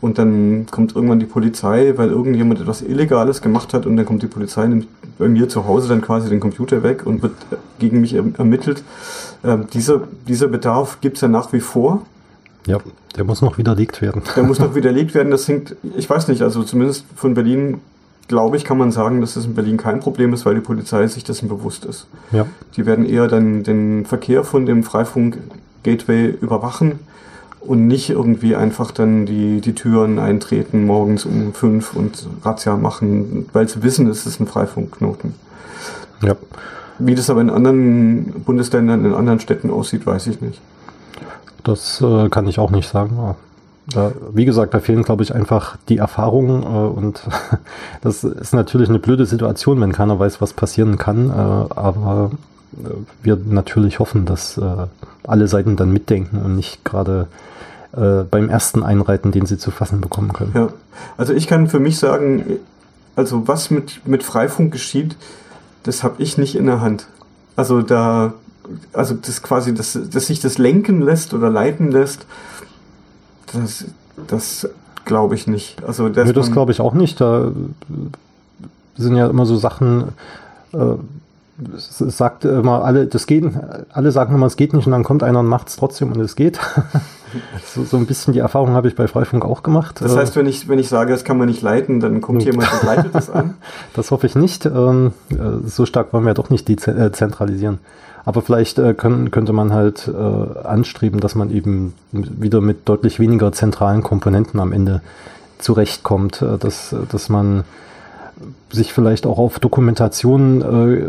und 0.00 0.16
dann 0.16 0.64
kommt 0.70 0.96
irgendwann 0.96 1.20
die 1.20 1.26
Polizei, 1.26 1.92
weil 1.96 2.08
irgendjemand 2.08 2.62
etwas 2.62 2.80
Illegales 2.80 3.42
gemacht 3.42 3.74
hat 3.74 3.84
und 3.84 3.98
dann 3.98 4.06
kommt 4.06 4.22
die 4.22 4.28
Polizei, 4.28 4.66
nimmt 4.66 4.86
bei 5.18 5.28
mir 5.28 5.48
zu 5.50 5.66
Hause 5.66 5.88
dann 5.88 6.00
quasi 6.00 6.30
den 6.30 6.40
Computer 6.40 6.82
weg 6.82 7.04
und 7.04 7.22
wird 7.22 7.34
gegen 7.78 8.00
mich 8.00 8.14
ermittelt. 8.14 8.82
Äh, 9.42 9.58
dieser, 9.74 10.00
dieser 10.26 10.48
Bedarf 10.48 11.02
gibt 11.02 11.16
es 11.16 11.20
ja 11.20 11.28
nach 11.28 11.52
wie 11.52 11.60
vor. 11.60 12.06
Ja, 12.66 12.78
der 13.14 13.24
muss 13.24 13.42
noch 13.42 13.58
widerlegt 13.58 14.00
werden. 14.00 14.22
Der 14.36 14.42
muss 14.42 14.58
noch 14.58 14.74
widerlegt 14.74 15.14
werden. 15.14 15.30
Das 15.30 15.46
hängt, 15.48 15.76
ich 15.98 16.08
weiß 16.08 16.28
nicht, 16.28 16.40
also 16.40 16.62
zumindest 16.62 17.04
von 17.14 17.34
Berlin 17.34 17.82
glaube 18.28 18.56
ich, 18.56 18.64
kann 18.64 18.78
man 18.78 18.90
sagen, 18.90 19.20
dass 19.20 19.34
das 19.34 19.44
in 19.44 19.54
Berlin 19.54 19.76
kein 19.76 20.00
Problem 20.00 20.32
ist, 20.32 20.46
weil 20.46 20.54
die 20.54 20.60
Polizei 20.60 21.06
sich 21.06 21.24
dessen 21.24 21.48
bewusst 21.48 21.84
ist. 21.84 22.06
Ja. 22.32 22.46
Die 22.76 22.86
werden 22.86 23.06
eher 23.06 23.28
dann 23.28 23.62
den 23.62 24.06
Verkehr 24.06 24.44
von 24.44 24.66
dem 24.66 24.82
Freifunk-Gateway 24.82 26.30
überwachen 26.40 27.00
und 27.60 27.86
nicht 27.86 28.10
irgendwie 28.10 28.56
einfach 28.56 28.90
dann 28.90 29.26
die, 29.26 29.60
die 29.60 29.74
Türen 29.74 30.18
eintreten 30.18 30.86
morgens 30.86 31.24
um 31.24 31.52
fünf 31.52 31.94
und 31.94 32.26
Razzia 32.42 32.76
machen, 32.76 33.48
weil 33.52 33.68
sie 33.68 33.82
wissen, 33.82 34.06
es 34.08 34.26
ist 34.26 34.40
ein 34.40 34.46
Freifunkknoten. 34.46 35.34
Ja. 36.22 36.36
Wie 36.98 37.14
das 37.14 37.28
aber 37.28 37.40
in 37.40 37.50
anderen 37.50 38.44
Bundesländern, 38.44 39.04
in 39.04 39.14
anderen 39.14 39.40
Städten 39.40 39.70
aussieht, 39.70 40.06
weiß 40.06 40.28
ich 40.28 40.40
nicht. 40.40 40.60
Das 41.64 42.00
äh, 42.00 42.28
kann 42.28 42.46
ich 42.46 42.58
auch 42.58 42.70
nicht 42.70 42.88
sagen. 42.88 43.34
Wie 44.32 44.44
gesagt, 44.46 44.72
da 44.72 44.80
fehlen, 44.80 45.02
glaube 45.02 45.22
ich, 45.22 45.34
einfach 45.34 45.76
die 45.88 45.98
Erfahrungen 45.98 46.62
äh, 46.62 46.66
und 46.66 47.22
das 48.00 48.24
ist 48.24 48.54
natürlich 48.54 48.88
eine 48.88 48.98
blöde 48.98 49.26
Situation, 49.26 49.80
wenn 49.80 49.92
keiner 49.92 50.18
weiß, 50.18 50.40
was 50.40 50.54
passieren 50.54 50.96
kann. 50.96 51.28
Äh, 51.28 51.32
aber 51.32 52.30
äh, 52.72 52.88
wir 53.22 53.36
natürlich 53.36 53.98
hoffen, 53.98 54.24
dass 54.24 54.60
alle 55.26 55.48
Seiten 55.48 55.76
dann 55.76 55.92
mitdenken 55.92 56.38
und 56.42 56.56
nicht 56.56 56.84
gerade 56.84 57.28
beim 57.96 58.48
ersten 58.48 58.82
Einreiten, 58.82 59.30
den 59.30 59.46
sie 59.46 59.56
zu 59.56 59.70
fassen 59.70 60.00
bekommen 60.00 60.32
können. 60.32 60.50
Ja, 60.52 60.68
also 61.16 61.32
ich 61.32 61.46
kann 61.46 61.68
für 61.68 61.78
mich 61.78 61.96
sagen, 61.96 62.58
also 63.14 63.46
was 63.46 63.70
mit, 63.70 64.04
mit 64.04 64.24
Freifunk 64.24 64.72
geschieht, 64.72 65.14
das 65.84 66.02
habe 66.02 66.20
ich 66.20 66.36
nicht 66.36 66.56
in 66.56 66.66
der 66.66 66.80
Hand. 66.80 67.06
Also 67.54 67.82
da, 67.82 68.34
also 68.92 69.14
das 69.14 69.42
quasi, 69.42 69.74
dass, 69.74 69.96
dass 70.10 70.26
sich 70.26 70.40
das 70.40 70.58
lenken 70.58 71.02
lässt 71.02 71.34
oder 71.34 71.50
leiten 71.50 71.92
lässt, 71.92 72.26
das, 73.52 73.86
das 74.28 74.68
glaube 75.04 75.34
ich 75.34 75.46
nicht. 75.46 75.82
Also 75.84 76.08
das, 76.08 76.32
das 76.32 76.52
glaube 76.52 76.72
ich 76.72 76.80
auch 76.80 76.94
nicht. 76.94 77.20
Da 77.20 77.52
sind 78.96 79.16
ja 79.16 79.28
immer 79.28 79.46
so 79.46 79.56
Sachen, 79.56 80.08
äh, 80.72 80.94
es 81.76 81.98
sagt 81.98 82.44
immer 82.44 82.84
alle, 82.84 83.06
das 83.06 83.26
geht, 83.26 83.44
alle 83.92 84.10
sagen 84.10 84.34
immer, 84.34 84.46
es 84.46 84.56
geht 84.56 84.72
nicht 84.72 84.86
und 84.86 84.92
dann 84.92 85.04
kommt 85.04 85.22
einer 85.22 85.40
und 85.40 85.46
macht 85.46 85.68
es 85.68 85.76
trotzdem 85.76 86.10
und 86.12 86.20
es 86.20 86.34
geht. 86.34 86.58
so, 87.64 87.84
so 87.84 87.96
ein 87.96 88.06
bisschen 88.06 88.32
die 88.32 88.40
Erfahrung 88.40 88.70
habe 88.70 88.88
ich 88.88 88.96
bei 88.96 89.06
Freifunk 89.06 89.44
auch 89.44 89.62
gemacht. 89.62 90.00
Das 90.00 90.16
heißt, 90.16 90.34
wenn 90.36 90.46
ich, 90.46 90.68
wenn 90.68 90.78
ich 90.78 90.88
sage, 90.88 91.12
das 91.12 91.22
kann 91.22 91.38
man 91.38 91.48
nicht 91.48 91.62
leiten, 91.62 92.00
dann 92.00 92.20
kommt 92.20 92.42
jemand 92.44 92.72
und 92.72 92.82
leitet 92.82 93.14
das 93.14 93.30
an? 93.30 93.54
Das 93.94 94.10
hoffe 94.10 94.26
ich 94.26 94.34
nicht. 94.34 94.66
Ähm, 94.66 95.12
äh, 95.30 95.66
so 95.66 95.86
stark 95.86 96.12
wollen 96.12 96.26
wir 96.26 96.34
doch 96.34 96.50
nicht 96.50 96.68
dezentralisieren. 96.68 97.78
Aber 98.24 98.42
vielleicht 98.42 98.78
äh, 98.78 98.94
können, 98.94 99.30
könnte 99.30 99.52
man 99.52 99.72
halt 99.72 100.08
äh, 100.08 100.66
anstreben, 100.66 101.20
dass 101.20 101.34
man 101.34 101.50
eben 101.50 101.94
wieder 102.12 102.60
mit 102.60 102.88
deutlich 102.88 103.20
weniger 103.20 103.52
zentralen 103.52 104.02
Komponenten 104.02 104.60
am 104.60 104.72
Ende 104.72 105.02
zurechtkommt, 105.58 106.40
äh, 106.40 106.58
dass, 106.58 106.94
dass 107.10 107.28
man 107.28 107.64
sich 108.70 108.92
vielleicht 108.92 109.26
auch 109.26 109.38
auf 109.38 109.58
Dokumentation 109.58 110.62
äh, 110.62 111.06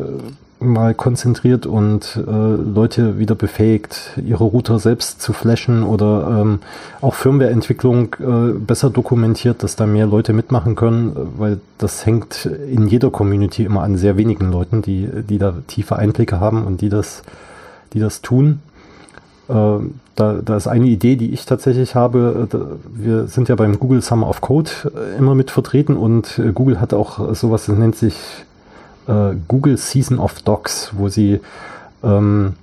mal 0.66 0.94
konzentriert 0.94 1.66
und 1.66 2.18
äh, 2.18 2.32
Leute 2.32 3.20
wieder 3.20 3.36
befähigt, 3.36 4.12
ihre 4.24 4.44
Router 4.44 4.80
selbst 4.80 5.22
zu 5.22 5.34
flashen 5.34 5.84
oder 5.84 6.42
ähm, 6.42 6.60
auch 7.02 7.14
Firmwareentwicklung 7.14 8.16
äh, 8.20 8.58
besser 8.60 8.90
dokumentiert, 8.90 9.64
dass 9.64 9.76
da 9.76 9.86
mehr 9.86 10.08
Leute 10.08 10.34
mitmachen 10.34 10.76
können, 10.76 11.16
weil 11.38 11.60
das 11.78 12.06
hängt 12.06 12.46
in 12.46 12.88
jeder 12.88 13.10
Community 13.10 13.64
immer 13.64 13.84
an 13.84 13.98
sehr 13.98 14.18
wenigen 14.18 14.52
Leuten, 14.52 14.82
die, 14.82 15.08
die 15.30 15.38
da 15.38 15.54
tiefe 15.68 15.96
Einblicke 15.96 16.40
haben 16.40 16.66
und 16.66 16.82
die 16.82 16.90
das, 16.90 17.24
die 17.94 18.00
das 18.00 18.22
tun. 18.22 18.60
Äh, 19.48 19.80
da, 20.16 20.34
da 20.44 20.56
ist 20.56 20.68
eine 20.68 20.88
Idee, 20.88 21.18
die 21.18 21.34
ich 21.34 21.46
tatsächlich 21.46 21.96
habe. 21.96 22.48
Äh, 22.52 22.58
wir 22.94 23.28
sind 23.28 23.50
ja 23.50 23.56
beim 23.56 23.80
Google 23.80 24.02
Summer 24.02 24.30
of 24.30 24.42
Code 24.42 24.72
äh, 24.86 25.18
immer 25.18 25.36
mit 25.36 25.52
vertreten 25.52 25.98
und 25.98 26.40
äh, 26.40 26.52
Google 26.52 26.80
hat 26.80 26.94
auch 26.94 27.36
sowas, 27.36 27.66
das 27.66 27.78
nennt 27.78 27.96
sich 27.96 28.16
äh, 29.08 29.36
Google 29.48 29.78
Season 29.78 30.20
of 30.20 30.42
Docs, 30.42 30.92
wo 30.96 31.10
sie 31.10 31.40
ähm, 32.04 32.54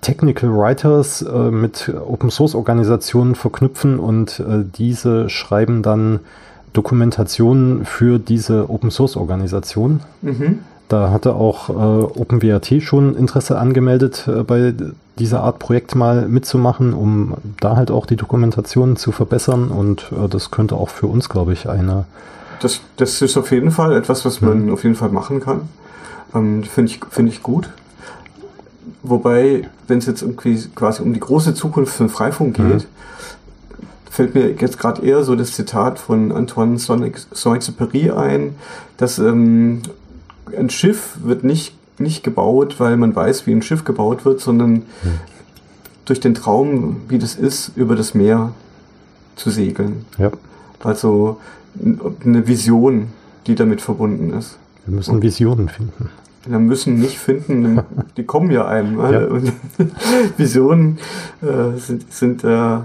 Technical 0.00 0.50
Writers 0.50 1.22
äh, 1.22 1.50
mit 1.50 1.92
Open 2.08 2.30
Source 2.30 2.54
Organisationen 2.54 3.34
verknüpfen 3.34 3.98
und 3.98 4.40
äh, 4.40 4.64
diese 4.76 5.28
schreiben 5.28 5.82
dann 5.82 6.20
Dokumentationen 6.72 7.84
für 7.84 8.18
diese 8.18 8.70
Open 8.70 8.90
Source 8.90 9.16
Organisation. 9.16 10.00
Mhm. 10.22 10.60
Da 10.88 11.10
hatte 11.10 11.34
auch 11.34 11.68
äh, 11.68 11.72
OpenWrt 11.72 12.82
schon 12.82 13.14
Interesse 13.14 13.58
angemeldet, 13.58 14.26
äh, 14.26 14.42
bei 14.42 14.72
dieser 15.18 15.42
Art 15.42 15.58
Projekt 15.58 15.94
mal 15.94 16.28
mitzumachen, 16.28 16.94
um 16.94 17.34
da 17.60 17.76
halt 17.76 17.90
auch 17.90 18.06
die 18.06 18.16
Dokumentation 18.16 18.96
zu 18.96 19.12
verbessern. 19.12 19.68
Und 19.68 20.12
äh, 20.12 20.28
das 20.28 20.50
könnte 20.50 20.76
auch 20.76 20.88
für 20.88 21.06
uns, 21.06 21.28
glaube 21.28 21.52
ich, 21.52 21.68
eine 21.68 22.04
das, 22.60 22.80
das 22.96 23.22
ist 23.22 23.36
auf 23.36 23.50
jeden 23.50 23.70
Fall 23.70 23.96
etwas, 23.96 24.24
was 24.24 24.40
man 24.40 24.66
mhm. 24.66 24.72
auf 24.72 24.82
jeden 24.82 24.96
Fall 24.96 25.10
machen 25.10 25.40
kann. 25.40 25.62
Ähm, 26.34 26.64
Finde 26.64 26.92
ich, 26.92 27.00
find 27.10 27.28
ich 27.28 27.42
gut. 27.42 27.70
Wobei, 29.02 29.68
wenn 29.86 29.98
es 29.98 30.06
jetzt 30.06 30.22
irgendwie 30.22 30.58
quasi 30.74 31.02
um 31.02 31.12
die 31.12 31.20
große 31.20 31.54
Zukunft 31.54 31.94
von 31.94 32.08
Freifunk 32.08 32.58
mhm. 32.58 32.68
geht, 32.68 32.82
mhm. 32.82 33.86
fällt 34.10 34.34
mir 34.34 34.50
jetzt 34.52 34.78
gerade 34.78 35.02
eher 35.02 35.24
so 35.24 35.36
das 35.36 35.52
Zitat 35.52 35.98
von 35.98 36.32
Antoine 36.32 36.78
Saint-Exupéry 36.78 38.14
ein, 38.14 38.56
dass 38.96 39.18
ähm, 39.18 39.82
ein 40.56 40.70
Schiff 40.70 41.16
wird 41.22 41.44
nicht, 41.44 41.76
nicht 41.98 42.22
gebaut, 42.24 42.76
weil 42.78 42.96
man 42.96 43.14
weiß, 43.14 43.46
wie 43.46 43.52
ein 43.52 43.62
Schiff 43.62 43.84
gebaut 43.84 44.24
wird, 44.24 44.40
sondern 44.40 44.72
mhm. 44.72 44.84
durch 46.04 46.20
den 46.20 46.34
Traum, 46.34 47.02
wie 47.08 47.18
das 47.18 47.34
ist, 47.34 47.72
über 47.76 47.96
das 47.96 48.14
Meer 48.14 48.52
zu 49.36 49.50
segeln. 49.50 50.04
Ja. 50.18 50.32
Also 50.82 51.38
eine 52.24 52.46
Vision, 52.46 53.08
die 53.46 53.54
damit 53.54 53.80
verbunden 53.80 54.30
ist. 54.30 54.58
Wir 54.86 54.96
müssen 54.96 55.14
und 55.16 55.22
Visionen 55.22 55.68
finden. 55.68 56.10
Wir 56.46 56.58
müssen 56.58 56.98
nicht 56.98 57.18
finden, 57.18 57.80
die 58.16 58.24
kommen 58.24 58.50
ja 58.50 58.66
einem. 58.66 58.98
Ja. 58.98 59.26
Und 59.26 59.52
Visionen 60.36 60.98
äh, 61.42 61.78
sind, 61.78 62.12
sind, 62.12 62.44
äh, 62.44 62.78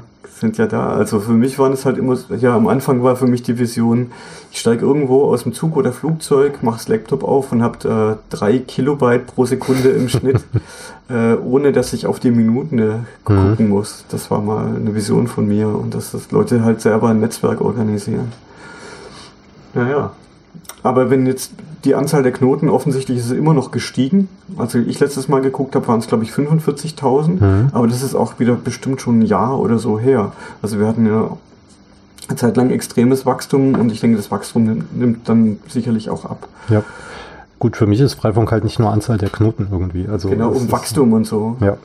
sind 0.43 0.57
ja 0.57 0.67
da. 0.67 0.89
Also 0.89 1.19
für 1.19 1.31
mich 1.31 1.57
waren 1.59 1.71
es 1.73 1.85
halt 1.85 1.97
immer, 1.97 2.17
ja, 2.37 2.55
am 2.55 2.67
Anfang 2.67 3.03
war 3.03 3.15
für 3.15 3.27
mich 3.27 3.43
die 3.43 3.57
Vision, 3.57 4.11
ich 4.51 4.59
steige 4.59 4.85
irgendwo 4.85 5.23
aus 5.25 5.43
dem 5.43 5.53
Zug 5.53 5.77
oder 5.77 5.93
Flugzeug, 5.93 6.61
mache 6.61 6.77
das 6.77 6.87
Laptop 6.87 7.23
auf 7.23 7.51
und 7.51 7.63
habe 7.63 8.19
äh, 8.19 8.35
drei 8.35 8.57
Kilobyte 8.59 9.27
pro 9.27 9.45
Sekunde 9.45 9.89
im 9.89 10.09
Schnitt, 10.09 10.43
äh, 11.09 11.35
ohne 11.35 11.71
dass 11.71 11.93
ich 11.93 12.05
auf 12.05 12.19
die 12.19 12.31
Minuten 12.31 12.79
äh, 12.79 12.91
gucken 13.23 13.55
mhm. 13.65 13.69
muss. 13.69 14.05
Das 14.09 14.29
war 14.29 14.41
mal 14.41 14.75
eine 14.75 14.93
Vision 14.93 15.27
von 15.27 15.47
mir 15.47 15.67
und 15.69 15.93
dass 15.95 16.11
das 16.11 16.31
Leute 16.31 16.63
halt 16.63 16.81
selber 16.81 17.09
ein 17.09 17.19
Netzwerk 17.19 17.61
organisieren. 17.61 18.31
Naja. 19.73 20.11
Aber 20.83 21.09
wenn 21.09 21.25
jetzt 21.25 21.51
die 21.83 21.95
Anzahl 21.95 22.23
der 22.23 22.31
Knoten, 22.31 22.69
offensichtlich 22.69 23.17
ist 23.17 23.25
es 23.25 23.31
immer 23.31 23.53
noch 23.53 23.71
gestiegen. 23.71 24.29
Also 24.57 24.79
ich 24.79 24.99
letztes 24.99 25.27
Mal 25.27 25.41
geguckt 25.41 25.75
habe, 25.75 25.87
waren 25.87 25.99
es 25.99 26.07
glaube 26.07 26.23
ich 26.23 26.31
45.000. 26.31 27.27
Mhm. 27.27 27.69
Aber 27.71 27.87
das 27.87 28.03
ist 28.03 28.15
auch 28.15 28.39
wieder 28.39 28.55
bestimmt 28.55 29.01
schon 29.01 29.19
ein 29.19 29.21
Jahr 29.23 29.59
oder 29.59 29.79
so 29.79 29.99
her. 29.99 30.31
Also 30.61 30.79
wir 30.79 30.87
hatten 30.87 31.05
ja 31.05 31.37
eine 32.27 32.37
Zeit 32.37 32.55
lang 32.55 32.69
extremes 32.69 33.25
Wachstum 33.25 33.75
und 33.75 33.91
ich 33.91 33.99
denke, 33.99 34.17
das 34.17 34.31
Wachstum 34.31 34.63
nimmt, 34.63 34.97
nimmt 34.97 35.29
dann 35.29 35.59
sicherlich 35.67 36.09
auch 36.09 36.25
ab. 36.25 36.47
Ja. 36.69 36.83
Gut, 37.59 37.77
für 37.77 37.85
mich 37.85 37.99
ist 37.99 38.13
Freifunk 38.15 38.51
halt 38.51 38.63
nicht 38.63 38.79
nur 38.79 38.91
Anzahl 38.91 39.17
der 39.17 39.29
Knoten 39.29 39.67
irgendwie. 39.71 40.07
Also 40.07 40.29
genau, 40.29 40.51
um 40.51 40.71
Wachstum 40.71 41.13
und 41.13 41.25
so. 41.25 41.57
Ja. 41.61 41.77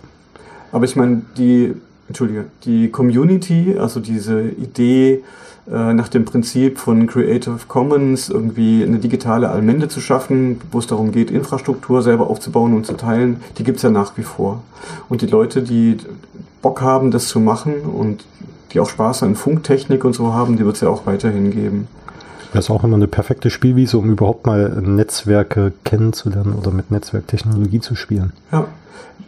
Aber 0.73 0.85
ich 0.85 0.97
meine, 0.97 1.23
die, 1.37 1.75
Entschuldige, 2.09 2.47
die 2.65 2.91
Community, 2.91 3.77
also 3.79 4.01
diese 4.01 4.43
Idee, 4.43 5.23
äh, 5.71 5.93
nach 5.93 6.09
dem 6.09 6.25
Prinzip 6.25 6.79
von 6.79 7.07
Creative 7.07 7.59
Commons 7.69 8.31
irgendwie 8.31 8.83
eine 8.83 8.99
digitale 8.99 9.51
Allmende 9.51 9.89
zu 9.89 10.01
schaffen, 10.01 10.61
wo 10.73 10.79
es 10.79 10.87
darum 10.87 11.13
geht, 11.13 11.31
Infrastruktur 11.31 12.03
selber 12.03 12.29
aufzubauen 12.29 12.75
und 12.75 12.87
zu 12.87 12.95
teilen, 12.95 13.43
die 13.59 13.65
gibt 13.65 13.77
es 13.77 13.83
ja 13.83 13.91
nach 13.91 14.17
wie 14.17 14.23
vor. 14.23 14.63
Und 15.09 15.21
die 15.21 15.27
Leute, 15.27 15.63
die 15.63 15.99
Bock 16.63 16.81
haben, 16.81 17.11
das 17.11 17.29
zu 17.29 17.39
machen 17.39 17.75
und 17.83 18.25
die 18.73 18.81
auch 18.81 18.89
Spaß 18.89 19.23
an 19.23 19.35
Funktechnik 19.35 20.05
und 20.05 20.15
so 20.15 20.33
haben, 20.33 20.57
die 20.57 20.65
wird 20.65 20.77
es 20.77 20.83
ja 20.83 20.89
auch 20.89 21.07
weiterhin 21.07 21.51
geben. 21.51 21.89
Das 22.53 22.67
ist 22.67 22.71
auch 22.71 22.85
immer 22.85 22.97
eine 22.97 23.09
perfekte 23.09 23.51
Spielwiese, 23.51 23.99
um 23.99 24.11
überhaupt 24.11 24.47
mal 24.47 24.81
Netzwerke 24.81 25.73
kennenzulernen 25.85 26.55
oder 26.55 26.71
mit 26.71 26.91
Netzwerktechnologie 26.91 27.81
zu 27.81 27.95
spielen. 27.95 28.33
Ja, 28.51 28.67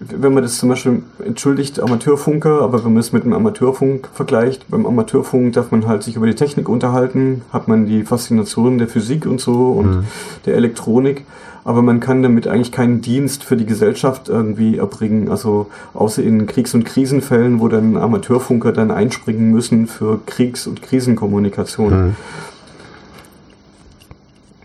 wenn 0.00 0.32
man 0.32 0.42
das 0.42 0.56
zum 0.58 0.70
Beispiel 0.70 1.02
entschuldigt 1.24 1.78
Amateurfunker, 1.78 2.62
aber 2.62 2.84
wenn 2.84 2.94
man 2.94 3.00
es 3.00 3.12
mit 3.12 3.24
einem 3.24 3.34
Amateurfunk 3.34 4.08
vergleicht, 4.14 4.70
beim 4.70 4.86
Amateurfunk 4.86 5.52
darf 5.52 5.70
man 5.70 5.86
halt 5.86 6.02
sich 6.02 6.16
über 6.16 6.26
die 6.26 6.34
Technik 6.34 6.70
unterhalten, 6.70 7.42
hat 7.52 7.68
man 7.68 7.86
die 7.86 8.04
Faszination 8.04 8.78
der 8.78 8.88
Physik 8.88 9.26
und 9.26 9.40
so 9.40 9.72
und 9.72 9.90
mhm. 9.90 10.04
der 10.46 10.56
Elektronik, 10.56 11.26
aber 11.64 11.82
man 11.82 12.00
kann 12.00 12.22
damit 12.22 12.48
eigentlich 12.48 12.72
keinen 12.72 13.02
Dienst 13.02 13.44
für 13.44 13.56
die 13.56 13.66
Gesellschaft 13.66 14.30
irgendwie 14.30 14.78
erbringen, 14.78 15.28
also 15.28 15.66
außer 15.92 16.22
in 16.22 16.46
Kriegs- 16.46 16.74
und 16.74 16.84
Krisenfällen, 16.84 17.60
wo 17.60 17.68
dann 17.68 17.98
Amateurfunker 17.98 18.72
dann 18.72 18.90
einspringen 18.90 19.50
müssen 19.50 19.86
für 19.86 20.20
Kriegs- 20.24 20.66
und 20.66 20.80
Krisenkommunikation. 20.80 22.06
Mhm. 22.06 22.16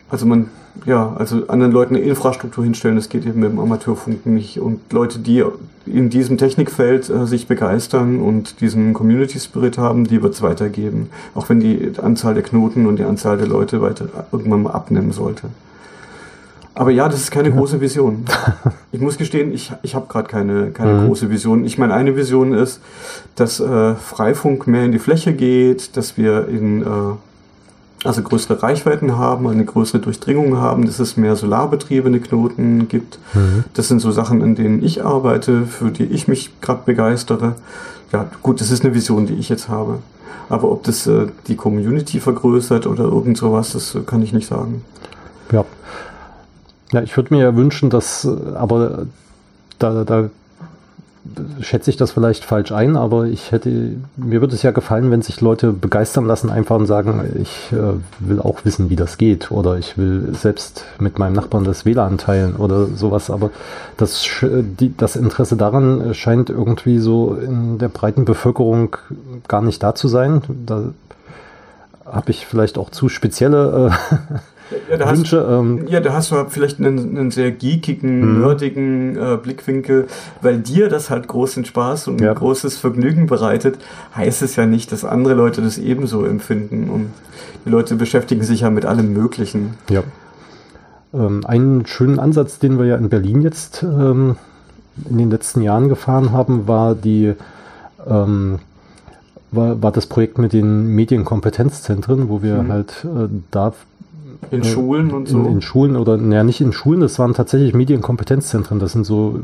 Also 0.09 0.25
man 0.25 0.49
ja, 0.85 1.15
also 1.17 1.47
anderen 1.47 1.71
Leuten 1.71 1.95
eine 1.95 2.03
Infrastruktur 2.03 2.63
hinstellen, 2.63 2.95
das 2.95 3.09
geht 3.09 3.25
eben 3.25 3.39
mit 3.39 3.51
dem 3.51 3.59
Amateurfunk 3.59 4.25
nicht. 4.25 4.59
Und 4.59 4.91
Leute, 4.91 5.19
die 5.19 5.43
in 5.85 6.09
diesem 6.09 6.37
Technikfeld 6.37 7.09
äh, 7.09 7.25
sich 7.25 7.47
begeistern 7.47 8.19
und 8.19 8.61
diesen 8.61 8.93
Community 8.93 9.39
Spirit 9.39 9.77
haben, 9.77 10.05
die 10.05 10.21
wird 10.21 10.33
es 10.33 10.41
weitergeben. 10.41 11.09
Auch 11.33 11.49
wenn 11.49 11.59
die 11.59 11.93
Anzahl 12.01 12.33
der 12.33 12.43
Knoten 12.43 12.87
und 12.87 12.97
die 12.97 13.03
Anzahl 13.03 13.37
der 13.37 13.47
Leute 13.47 13.81
weiter 13.81 14.07
irgendwann 14.31 14.63
mal 14.63 14.71
abnehmen 14.71 15.11
sollte. 15.11 15.47
Aber 16.73 16.91
ja, 16.91 17.07
das 17.07 17.21
ist 17.21 17.31
keine 17.31 17.51
große 17.51 17.79
Vision. 17.79 18.25
Ich 18.91 19.01
muss 19.01 19.17
gestehen, 19.17 19.53
ich, 19.53 19.73
ich 19.81 19.93
habe 19.93 20.05
gerade 20.07 20.29
keine, 20.29 20.71
keine 20.71 20.93
mhm. 20.93 21.07
große 21.07 21.29
Vision. 21.29 21.65
Ich 21.65 21.77
meine, 21.77 21.93
eine 21.93 22.15
Vision 22.15 22.53
ist, 22.53 22.79
dass 23.35 23.59
äh, 23.59 23.95
Freifunk 23.95 24.67
mehr 24.67 24.85
in 24.85 24.93
die 24.93 24.99
Fläche 24.99 25.33
geht, 25.33 25.97
dass 25.97 26.17
wir 26.17 26.47
in 26.47 26.81
äh, 26.81 26.85
also 28.05 28.21
größere 28.21 28.61
Reichweiten 28.61 29.17
haben, 29.17 29.47
eine 29.47 29.65
größere 29.65 29.99
Durchdringung 29.99 30.57
haben, 30.57 30.85
dass 30.85 30.99
es 30.99 31.17
mehr 31.17 31.35
solarbetriebene 31.35 32.19
Knoten 32.19 32.87
gibt. 32.87 33.19
Mhm. 33.33 33.63
Das 33.73 33.87
sind 33.87 33.99
so 33.99 34.11
Sachen, 34.11 34.41
an 34.41 34.55
denen 34.55 34.83
ich 34.83 35.03
arbeite, 35.03 35.65
für 35.65 35.91
die 35.91 36.05
ich 36.05 36.27
mich 36.27 36.61
gerade 36.61 36.81
begeistere. 36.85 37.55
Ja, 38.11 38.27
gut, 38.41 38.61
das 38.61 38.71
ist 38.71 38.83
eine 38.83 38.93
Vision, 38.93 39.25
die 39.25 39.33
ich 39.33 39.49
jetzt 39.49 39.69
habe. 39.69 39.99
Aber 40.49 40.71
ob 40.71 40.83
das 40.83 41.07
äh, 41.07 41.27
die 41.47 41.55
Community 41.55 42.19
vergrößert 42.19 42.85
oder 42.87 43.05
irgend 43.05 43.37
sowas, 43.37 43.73
das 43.73 43.95
äh, 43.95 44.01
kann 44.01 44.21
ich 44.21 44.31
nicht 44.31 44.47
sagen. 44.47 44.83
Ja. 45.51 45.65
Ja, 46.91 47.01
ich 47.01 47.17
würde 47.17 47.33
mir 47.33 47.41
ja 47.41 47.55
wünschen, 47.55 47.89
dass, 47.89 48.25
äh, 48.25 48.55
aber 48.55 49.07
da, 49.79 50.03
da 50.03 50.29
schätze 51.59 51.89
ich 51.89 51.97
das 51.97 52.11
vielleicht 52.11 52.45
falsch 52.45 52.71
ein, 52.71 52.95
aber 52.95 53.25
ich 53.25 53.51
hätte, 53.51 53.95
mir 54.15 54.41
würde 54.41 54.55
es 54.55 54.63
ja 54.63 54.71
gefallen, 54.71 55.11
wenn 55.11 55.21
sich 55.21 55.41
Leute 55.41 55.71
begeistern 55.71 56.25
lassen, 56.25 56.49
einfach 56.49 56.75
und 56.75 56.85
sagen, 56.85 57.23
ich 57.41 57.71
äh, 57.71 57.93
will 58.19 58.39
auch 58.39 58.63
wissen, 58.63 58.89
wie 58.89 58.95
das 58.95 59.17
geht 59.17 59.51
oder 59.51 59.77
ich 59.77 59.97
will 59.97 60.29
selbst 60.33 60.85
mit 60.99 61.19
meinem 61.19 61.33
Nachbarn 61.33 61.63
das 61.63 61.85
WLAN 61.85 62.17
teilen 62.17 62.55
oder 62.55 62.85
sowas, 62.87 63.29
aber 63.29 63.49
das, 63.97 64.25
die, 64.41 64.95
das 64.95 65.15
Interesse 65.15 65.55
daran 65.57 66.13
scheint 66.13 66.49
irgendwie 66.49 66.99
so 66.99 67.35
in 67.35 67.77
der 67.77 67.89
breiten 67.89 68.25
Bevölkerung 68.25 68.95
gar 69.47 69.61
nicht 69.61 69.81
da 69.81 69.95
zu 69.95 70.07
sein. 70.07 70.41
Da 70.65 70.83
habe 72.05 72.31
ich 72.31 72.45
vielleicht 72.45 72.77
auch 72.77 72.89
zu 72.89 73.09
spezielle 73.09 73.91
äh, 73.91 74.35
ja, 74.89 74.97
da 74.97 75.11
Wünsche. 75.11 75.39
Hast, 75.39 75.59
ähm, 75.59 75.87
ja, 75.87 75.99
da 75.99 76.13
hast 76.13 76.31
du 76.31 76.45
vielleicht 76.49 76.79
einen, 76.79 77.17
einen 77.17 77.31
sehr 77.31 77.51
geekigen, 77.51 78.19
mhm. 78.19 78.41
nerdigen 78.41 79.17
äh, 79.17 79.37
Blickwinkel, 79.37 80.07
weil 80.41 80.59
dir 80.59 80.89
das 80.89 81.09
halt 81.09 81.27
großen 81.27 81.65
Spaß 81.65 82.07
und 82.07 82.21
ja. 82.21 82.33
großes 82.33 82.77
Vergnügen 82.77 83.27
bereitet, 83.27 83.77
heißt 84.15 84.41
es 84.41 84.55
ja 84.55 84.65
nicht, 84.65 84.91
dass 84.91 85.05
andere 85.05 85.33
Leute 85.33 85.61
das 85.61 85.77
ebenso 85.77 86.25
empfinden. 86.25 86.89
Und 86.89 87.11
die 87.65 87.69
Leute 87.69 87.95
beschäftigen 87.95 88.43
sich 88.43 88.61
ja 88.61 88.69
mit 88.69 88.85
allem 88.85 89.13
Möglichen. 89.13 89.75
Ja. 89.89 90.03
Ähm, 91.13 91.45
einen 91.45 91.85
schönen 91.85 92.19
Ansatz, 92.19 92.59
den 92.59 92.77
wir 92.79 92.85
ja 92.85 92.95
in 92.95 93.09
Berlin 93.09 93.41
jetzt 93.41 93.83
ähm, 93.83 94.35
in 95.09 95.17
den 95.17 95.29
letzten 95.29 95.61
Jahren 95.61 95.89
gefahren 95.89 96.31
haben, 96.31 96.67
war 96.67 96.95
die 96.95 97.33
ähm, 98.07 98.59
war, 99.51 99.81
war 99.81 99.91
das 99.91 100.05
Projekt 100.05 100.37
mit 100.37 100.53
den 100.53 100.87
Medienkompetenzzentren, 100.87 102.29
wo 102.29 102.41
wir 102.41 102.63
mhm. 102.63 102.71
halt 102.71 103.05
äh, 103.05 103.29
da 103.51 103.73
in 104.51 104.61
äh, 104.61 104.65
Schulen 104.65 105.11
und 105.11 105.27
so? 105.27 105.39
In, 105.39 105.45
in 105.45 105.61
Schulen 105.61 105.95
oder, 105.95 106.17
naja, 106.17 106.43
nicht 106.43 106.61
in 106.61 106.73
Schulen, 106.73 107.01
das 107.01 107.19
waren 107.19 107.33
tatsächlich 107.33 107.73
Medienkompetenzzentren. 107.73 108.79
Das 108.79 108.93
sind 108.93 109.05
so 109.05 109.39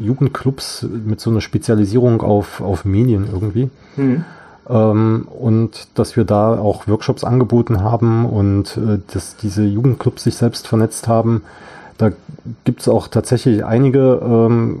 Jugendclubs 0.00 0.86
mit 1.04 1.20
so 1.20 1.30
einer 1.30 1.40
Spezialisierung 1.40 2.22
auf, 2.22 2.60
auf 2.60 2.84
Medien 2.84 3.26
irgendwie. 3.32 3.70
Hm. 3.96 4.24
Ähm, 4.68 5.28
und 5.28 5.88
dass 5.94 6.16
wir 6.16 6.24
da 6.24 6.58
auch 6.58 6.88
Workshops 6.88 7.24
angeboten 7.24 7.82
haben 7.82 8.24
und 8.24 8.76
äh, 8.76 8.98
dass 9.12 9.36
diese 9.36 9.64
Jugendclubs 9.64 10.24
sich 10.24 10.36
selbst 10.36 10.66
vernetzt 10.66 11.08
haben. 11.08 11.42
Da 11.98 12.10
gibt 12.64 12.80
es 12.80 12.88
auch 12.88 13.08
tatsächlich 13.08 13.64
einige, 13.64 14.20
ähm, 14.24 14.80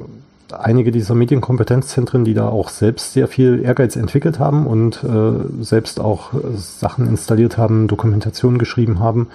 einige 0.60 0.90
dieser 0.90 1.14
Medienkompetenzzentren, 1.14 2.24
die 2.24 2.34
da 2.34 2.48
auch 2.48 2.68
selbst 2.68 3.12
sehr 3.12 3.28
viel 3.28 3.62
Ehrgeiz 3.62 3.96
entwickelt 3.96 4.38
haben 4.38 4.66
und 4.66 5.04
äh, 5.04 5.62
selbst 5.62 6.00
auch 6.00 6.32
Sachen 6.54 7.06
installiert 7.06 7.58
haben, 7.58 7.88
Dokumentationen 7.88 8.58
geschrieben 8.58 9.00
haben 9.00 9.28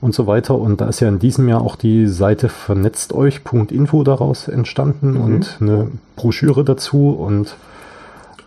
und 0.00 0.14
so 0.14 0.26
weiter. 0.26 0.58
Und 0.58 0.80
da 0.80 0.88
ist 0.88 1.00
ja 1.00 1.08
in 1.08 1.18
diesem 1.18 1.48
Jahr 1.48 1.62
auch 1.62 1.76
die 1.76 2.06
Seite 2.08 2.48
vernetzteuch.info 2.48 4.02
daraus 4.02 4.48
entstanden 4.48 5.12
mhm. 5.12 5.20
und 5.20 5.58
eine 5.60 5.88
Broschüre 6.16 6.64
dazu. 6.64 7.10
Und 7.10 7.56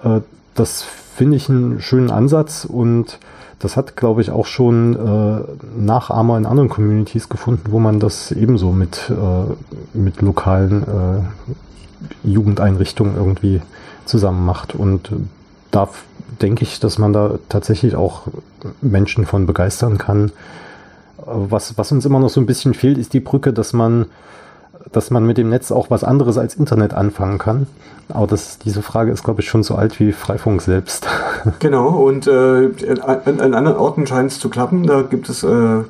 äh, 0.04 0.22
das 0.54 0.84
finde 0.84 1.38
ich 1.38 1.50
einen 1.50 1.82
schönen 1.82 2.12
Ansatz 2.12 2.66
und 2.66 3.20
das 3.60 3.78
hat, 3.78 3.96
glaube 3.96 4.22
ich, 4.22 4.32
auch 4.32 4.46
schon 4.46 4.96
äh, 4.96 5.80
Nachahmer 5.80 6.38
in 6.38 6.46
anderen 6.46 6.70
Communities 6.70 7.30
gefunden, 7.30 7.72
wo 7.72 7.80
man 7.80 8.00
das 8.00 8.32
ebenso 8.32 8.72
mit, 8.72 9.10
äh, 9.10 9.98
mit 9.98 10.22
lokalen 10.22 10.84
äh, 10.84 11.22
Jugendeinrichtungen 12.24 13.16
irgendwie 13.16 13.62
zusammen 14.06 14.46
macht. 14.46 14.76
Und 14.76 15.12
da 15.72 15.90
denke 16.42 16.64
ich, 16.64 16.80
dass 16.80 16.98
man 16.98 17.14
da 17.14 17.40
tatsächlich 17.50 17.96
auch 17.96 18.24
Menschen 18.82 19.26
von 19.26 19.46
begeistern 19.46 19.98
kann, 19.98 20.32
was, 21.18 21.78
was 21.78 21.92
uns 21.92 22.06
immer 22.06 22.20
noch 22.20 22.30
so 22.30 22.40
ein 22.40 22.46
bisschen 22.46 22.74
fehlt, 22.74 22.98
ist 22.98 23.14
die 23.14 23.20
Brücke, 23.20 23.54
dass 23.54 23.74
man, 23.74 24.06
dass 24.92 25.12
man 25.12 25.26
mit 25.26 25.38
dem 25.38 25.50
Netz 25.50 25.72
auch 25.72 25.90
was 25.90 26.04
anderes 26.04 26.38
als 26.38 26.56
Internet 26.56 26.94
anfangen 26.94 27.38
kann. 27.38 27.68
Aber 28.10 28.28
das, 28.28 28.60
diese 28.60 28.82
Frage 28.82 29.12
ist, 29.12 29.24
glaube 29.24 29.42
ich, 29.42 29.50
schon 29.50 29.64
so 29.64 29.76
alt 29.76 30.00
wie 30.00 30.12
Freifunk 30.12 30.62
selbst. 30.62 31.08
Genau, 31.60 31.90
und 31.90 32.26
äh, 32.26 32.72
an, 33.02 33.40
an, 33.40 33.54
anderen 33.54 33.78
Orten 33.78 34.08
scheint 34.08 34.32
es 34.32 34.40
zu 34.40 34.50
klappen. 34.50 34.88
Da 34.88 35.04
gibt 35.04 35.30
es 35.30 35.44
äh, 35.44 35.84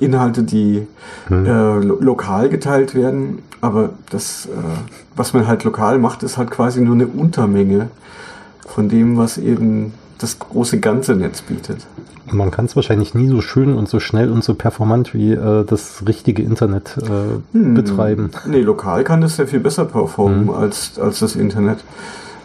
Inhalte, 0.00 0.42
die 0.42 0.86
hm. 1.28 1.44
äh, 1.44 1.78
lo 1.80 1.98
lokal 2.00 2.48
geteilt 2.48 2.94
werden. 2.94 3.42
Aber 3.60 3.90
das, 4.10 4.46
äh, 4.46 4.50
was 5.14 5.34
man 5.34 5.46
halt 5.46 5.64
lokal 5.64 5.98
macht, 5.98 6.22
ist 6.22 6.38
halt 6.38 6.50
quasi 6.50 6.80
nur 6.80 6.94
eine 6.94 7.06
Untermenge 7.06 7.88
von 8.66 8.88
dem, 8.88 9.18
was 9.18 9.36
eben 9.36 9.92
das 10.22 10.38
große 10.38 10.80
ganze 10.80 11.14
Netz 11.14 11.42
bietet. 11.42 11.86
Man 12.30 12.50
kann 12.50 12.66
es 12.66 12.76
wahrscheinlich 12.76 13.14
nie 13.14 13.28
so 13.28 13.40
schön 13.40 13.74
und 13.74 13.88
so 13.88 14.00
schnell 14.00 14.30
und 14.30 14.44
so 14.44 14.54
performant 14.54 15.12
wie 15.12 15.32
äh, 15.32 15.64
das 15.64 16.04
richtige 16.06 16.42
Internet 16.42 16.96
äh, 16.98 17.56
hm. 17.56 17.74
betreiben. 17.74 18.30
Nee, 18.46 18.60
lokal 18.60 19.04
kann 19.04 19.20
das 19.20 19.36
sehr 19.36 19.48
viel 19.48 19.60
besser 19.60 19.84
performen 19.84 20.48
hm. 20.48 20.54
als, 20.54 20.98
als 20.98 21.18
das 21.18 21.36
Internet. 21.36 21.84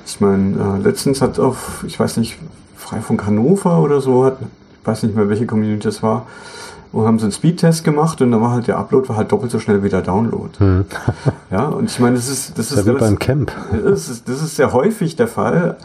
Ich 0.06 0.20
meine, 0.20 0.80
äh, 0.80 0.84
letztens 0.84 1.22
hat 1.22 1.40
auf, 1.40 1.84
ich 1.86 2.00
weiß 2.00 2.18
nicht, 2.18 2.38
Freifunk 2.76 3.26
Hannover 3.26 3.80
oder 3.82 4.02
so, 4.02 4.26
hat, 4.26 4.38
ich 4.82 4.88
weiß 4.88 5.04
nicht 5.04 5.16
mehr, 5.16 5.30
welche 5.30 5.46
Community 5.46 5.84
das 5.84 6.02
war, 6.02 6.26
wo 6.92 7.06
haben 7.06 7.20
sie 7.20 7.26
einen 7.26 7.34
Speedtest 7.34 7.84
gemacht 7.84 8.22
und 8.22 8.32
dann 8.32 8.42
war 8.42 8.52
halt 8.52 8.68
der 8.68 8.78
Upload 8.78 9.10
war 9.10 9.18
halt 9.18 9.32
doppelt 9.32 9.52
so 9.52 9.60
schnell 9.60 9.84
wie 9.84 9.90
der 9.90 10.02
Download. 10.02 10.50
Hm. 10.58 10.86
ja, 11.52 11.66
und 11.66 11.92
ich 11.92 12.00
meine, 12.00 12.16
das 12.16 12.30
ist, 12.30 12.58
das 12.58 12.72
ist, 12.72 12.86
wie 12.86 12.92
beim 12.94 13.20
Camp. 13.20 13.52
Das 13.84 14.10
ist, 14.10 14.28
das 14.28 14.42
ist 14.42 14.56
sehr 14.56 14.74
häufig 14.74 15.16
der 15.16 15.28
Fall 15.28 15.78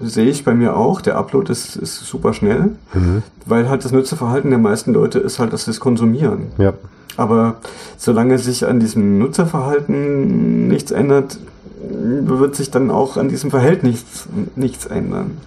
sehe 0.00 0.26
ich 0.26 0.44
bei 0.44 0.54
mir 0.54 0.76
auch. 0.76 1.00
Der 1.00 1.16
Upload 1.16 1.50
ist, 1.50 1.76
ist 1.76 2.04
super 2.04 2.32
schnell, 2.32 2.70
mhm. 2.94 3.22
weil 3.46 3.68
halt 3.68 3.84
das 3.84 3.92
Nutzerverhalten 3.92 4.50
der 4.50 4.58
meisten 4.58 4.92
Leute 4.92 5.18
ist 5.18 5.38
halt, 5.38 5.52
dass 5.52 5.64
sie 5.64 5.70
es 5.70 5.80
konsumieren. 5.80 6.48
Ja. 6.58 6.74
Aber 7.16 7.56
solange 7.96 8.38
sich 8.38 8.66
an 8.66 8.78
diesem 8.78 9.18
Nutzerverhalten 9.18 10.68
nichts 10.68 10.92
ändert, 10.92 11.38
wird 11.80 12.54
sich 12.54 12.70
dann 12.70 12.90
auch 12.90 13.16
an 13.16 13.28
diesem 13.28 13.50
Verhältnis 13.50 14.28
nichts 14.54 14.86
ändern. 14.86 15.38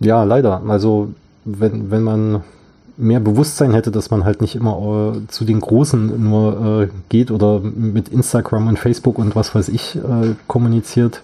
Ja, 0.00 0.24
leider. 0.24 0.62
Also 0.68 1.08
wenn, 1.44 1.90
wenn 1.90 2.02
man 2.02 2.42
mehr 2.96 3.20
Bewusstsein 3.20 3.72
hätte, 3.72 3.90
dass 3.90 4.10
man 4.10 4.24
halt 4.24 4.40
nicht 4.40 4.56
immer 4.56 5.14
äh, 5.16 5.26
zu 5.28 5.44
den 5.44 5.60
Großen 5.60 6.22
nur 6.22 6.82
äh, 6.82 6.88
geht 7.08 7.30
oder 7.30 7.60
mit 7.60 8.08
Instagram 8.08 8.68
und 8.68 8.78
Facebook 8.78 9.18
und 9.18 9.36
was 9.36 9.54
weiß 9.54 9.68
ich 9.68 9.96
äh, 9.96 10.34
kommuniziert, 10.46 11.22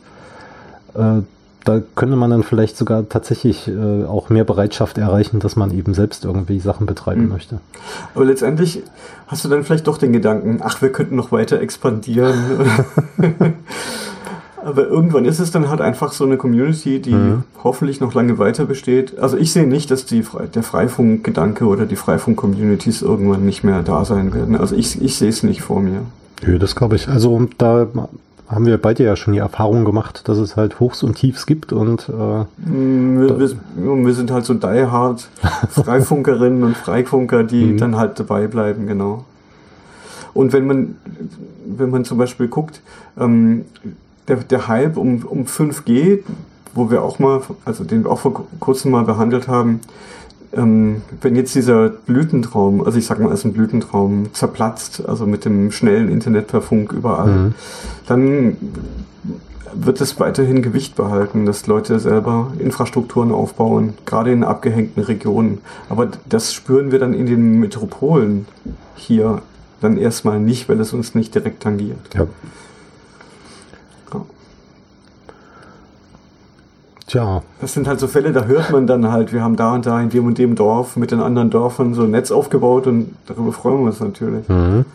äh, 0.95 1.23
da 1.65 1.81
könnte 1.95 2.17
man 2.17 2.31
dann 2.31 2.43
vielleicht 2.43 2.77
sogar 2.77 3.09
tatsächlich 3.09 3.69
äh, 3.69 4.05
auch 4.05 4.29
mehr 4.31 4.45
Bereitschaft 4.45 4.99
erreichen, 4.99 5.41
dass 5.41 5.57
man 5.57 5.71
eben 5.73 5.95
selbst 5.95 6.25
irgendwie 6.25 6.59
Sachen 6.59 6.87
betreiben 6.87 7.25
mhm. 7.25 7.29
möchte. 7.29 7.61
Aber 8.15 8.25
letztendlich 8.25 8.83
hast 9.29 9.45
du 9.45 9.49
dann 9.49 9.65
vielleicht 9.65 9.87
doch 9.87 9.99
den 9.99 10.13
Gedanken, 10.13 10.61
ach, 10.63 10.83
wir 10.83 10.91
könnten 10.91 11.17
noch 11.17 11.33
weiter 11.33 11.61
expandieren. 11.61 12.35
Aber 14.65 14.87
irgendwann 14.87 15.25
ist 15.25 15.41
es 15.41 15.51
dann 15.51 15.69
halt 15.69 15.81
einfach 15.81 16.13
so 16.13 16.25
eine 16.25 16.37
Community, 16.37 17.01
die 17.01 17.15
mhm. 17.15 17.43
hoffentlich 17.65 18.01
noch 18.01 18.15
lange 18.15 18.39
weiter 18.39 18.65
besteht. 18.65 19.19
Also 19.19 19.37
ich 19.37 19.53
sehe 19.53 19.67
nicht, 19.67 19.91
dass 19.91 20.05
die, 20.05 20.25
der 20.55 20.63
Freifunk-Gedanke 20.63 21.65
oder 21.65 21.85
die 21.85 21.97
Freifunk-Communities 21.97 23.03
irgendwann 23.03 23.45
nicht 23.45 23.65
mehr 23.65 23.83
da 23.83 24.05
sein 24.05 24.33
werden. 24.35 24.57
Also 24.57 24.77
ich, 24.77 25.03
ich 25.03 25.17
sehe 25.17 25.31
es 25.31 25.43
nicht 25.43 25.63
vor 25.63 25.81
mir. 25.81 26.03
Nö, 26.45 26.59
das 26.61 26.77
glaube 26.77 26.95
ich. 26.95 27.09
Also 27.09 27.49
da 27.59 27.89
haben 28.49 28.67
wir 28.67 28.77
beide 28.77 29.05
ja 29.05 29.17
schon 29.17 29.33
die 29.33 29.39
Erfahrung 29.39 29.85
gemacht, 29.85 30.29
dass 30.29 30.39
es 30.39 30.57
halt 30.57 30.79
Hochs 30.81 31.03
und 31.03 31.15
Tiefs 31.15 31.47
gibt 31.47 31.73
und 31.73 32.09
äh, 32.09 32.69
mm, 32.69 33.21
wir, 33.21 33.41
wir, 33.41 34.07
wir, 34.07 34.15
sind 34.15 34.31
halt 34.31 34.45
so 34.45 34.55
die 34.55 34.87
hard 34.87 35.29
Freifunkerinnen 35.71 36.63
und 36.63 36.77
Freifunker, 36.77 37.45
die 37.45 37.65
mhm. 37.65 37.79
dann 37.79 37.97
halt 37.97 38.19
dabei 38.21 38.47
bleiben, 38.47 38.87
genau. 38.87 39.25
Und 40.35 40.53
wenn 40.53 40.67
man, 40.67 40.97
wenn 41.67 41.91
man 41.91 42.05
zum 42.05 42.19
Beispiel 42.19 42.49
guckt, 42.49 42.81
ähm, 43.19 43.65
der, 44.29 44.37
der 44.37 44.69
Hype 44.69 44.97
um, 44.97 45.25
um 45.25 45.45
5G, 45.45 46.21
wo 46.75 46.91
wir 46.91 47.03
auch 47.03 47.19
mal, 47.19 47.43
also 47.65 47.85
den 47.85 48.05
wir 48.05 48.11
auch 48.11 48.21
vor 48.21 48.47
kurzem 48.61 48.93
mal 48.93 49.05
behandelt 49.05 49.49
haben, 49.49 49.81
ähm, 50.55 51.03
wenn 51.21 51.37
jetzt 51.37 51.55
dieser 51.55 51.89
Blütentraum, 51.89 52.85
also 52.85 52.99
ich 52.99 53.07
sag 53.07 53.19
mal, 53.21 53.31
als 53.31 53.45
ein 53.45 53.53
Blütentraum 53.53 54.33
zerplatzt, 54.33 55.07
also 55.07 55.27
mit 55.27 55.45
dem 55.45 55.73
schnellen 55.73 56.11
Internet 56.11 56.49
per 56.49 56.63
Funk 56.63 56.93
überall, 56.93 57.31
mhm. 57.31 57.55
dann 58.07 58.57
wird 59.75 60.01
es 60.01 60.21
weiterhin 60.21 60.63
Gewicht 60.63 60.97
behalten, 60.97 61.47
dass 61.47 61.67
Leute 61.67 61.99
selber 61.99 62.53
Infrastrukturen 62.59 63.33
aufbauen, 63.33 63.95
gerade 64.05 64.31
in 64.31 64.45
abgehängten 64.45 65.03
Regionen. 65.03 65.59
Aber 65.89 66.09
das 66.29 66.53
spüren 66.53 66.93
wir 66.93 66.99
dann 66.99 67.15
in 67.15 67.27
den 67.27 67.59
Metropolen 67.59 68.47
hier 68.95 69.41
dann 69.81 69.97
erstmal 69.97 70.41
nicht, 70.41 70.69
weil 70.69 70.81
es 70.81 70.93
uns 70.93 71.15
nicht 71.15 71.35
direkt 71.35 71.63
tangiert. 71.63 72.15
Ja. 72.15 72.27
Tja. 77.13 77.43
Das 77.61 77.75
sind 77.75 77.87
halt 77.87 78.01
so 78.01 78.09
Fälle, 78.09 78.33
da 78.33 78.47
hört 78.47 78.71
man 78.71 78.87
dann 78.87 79.13
halt, 79.13 79.35
wir 79.35 79.43
haben 79.43 79.55
da 79.55 79.75
und 79.75 79.85
da 79.85 80.01
in 80.01 80.09
dem 80.09 80.25
und 80.25 80.39
dem 80.39 80.55
Dorf 80.55 80.97
mit 80.97 81.11
den 81.11 81.21
anderen 81.21 81.51
Dörfern 81.51 81.93
so 81.93 82.05
ein 82.05 82.11
Netz 82.11 82.31
aufgebaut 82.31 82.87
und 82.87 83.15
darüber 83.27 83.53
freuen 83.53 83.81
wir 83.81 83.89
uns 83.89 84.01
natürlich. 84.01 84.49
Mhm. 84.49 84.87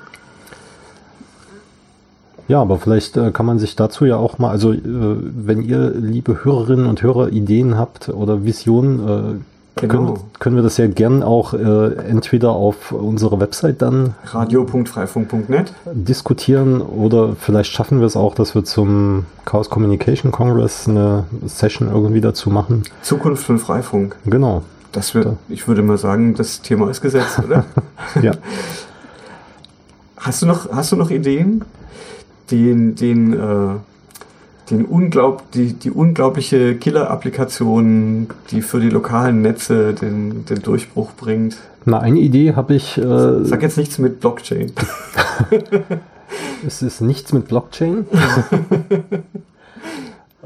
Ja, 2.48 2.60
aber 2.60 2.80
vielleicht 2.80 3.18
äh, 3.18 3.30
kann 3.30 3.46
man 3.46 3.60
sich 3.60 3.76
dazu 3.76 4.06
ja 4.06 4.18
auch 4.18 4.40
mal, 4.40 4.50
also 4.50 4.74
äh, 4.74 4.80
wenn 4.82 5.62
ihr, 5.62 5.92
liebe 5.92 6.44
Hörerinnen 6.44 6.88
und 6.88 7.04
Hörer, 7.04 7.30
Ideen 7.30 7.78
habt 7.78 8.10
oder 8.10 8.44
Visionen, 8.44 9.08
äh, 9.08 9.40
genau. 9.78 10.14
können, 10.14 10.20
können, 10.40 10.56
wir 10.56 10.64
das 10.64 10.78
ja 10.78 10.88
gern 10.88 11.24
auch 11.24 11.54
äh, 11.54 11.96
entweder 12.10 12.52
auf 12.52 12.92
unserer 12.92 13.40
Website 13.40 13.82
dann 13.82 14.16
radio.freifunk.net 14.26 15.74
diskutieren 15.86 16.82
oder 16.82 17.36
vielleicht 17.40 17.72
schaffen 17.72 18.00
wir 18.00 18.08
es 18.08 18.16
auch, 18.16 18.36
dass 18.36 18.56
wir 18.56 18.64
zum 18.64 19.26
Chaos 19.46 19.70
Communication 19.70 20.32
Congress 20.32 20.88
eine 20.88 21.26
Session 21.46 21.90
irgendwie 21.90 22.22
dazu 22.22 22.50
machen. 22.50 22.84
Zukunft 23.02 23.44
von 23.44 23.60
Freifunk. 23.60 24.16
Genau. 24.26 24.64
Das 24.92 25.14
wird, 25.14 25.28
ich 25.50 25.68
würde 25.68 25.82
mal 25.82 25.98
sagen, 25.98 26.34
das 26.34 26.62
Thema 26.62 26.90
ist 26.90 27.02
gesetzt, 27.02 27.40
oder? 27.46 27.66
ja. 28.22 28.34
Hast 30.20 30.42
du 30.42 30.48
noch, 30.48 30.72
hast 30.72 30.92
du 30.92 30.96
noch 30.96 31.12
Ideen? 31.12 31.64
den, 32.52 32.96
den, 32.96 33.34
äh, 33.34 33.76
den 34.70 34.86
unglaub, 34.86 35.50
die, 35.52 35.74
die 35.74 35.92
unglaubliche 35.92 36.76
Killer-Applikation, 36.76 38.28
die 38.52 38.62
für 38.62 38.80
die 38.80 38.90
lokalen 38.90 39.42
Netze 39.42 39.94
den, 39.94 40.46
den 40.46 40.62
Durchbruch 40.62 41.12
bringt. 41.14 41.58
Na, 41.86 42.00
eine 42.00 42.20
Idee 42.20 42.54
habe 42.54 42.76
ich. 42.76 42.98
Äh, 42.98 43.46
Sag 43.46 43.62
jetzt 43.62 43.78
nichts 43.78 43.98
mit 43.98 44.20
Blockchain. 44.20 44.74
es 46.68 46.82
ist 46.82 47.02
nichts 47.02 47.32
mit 47.32 47.48
Blockchain. 47.48 48.06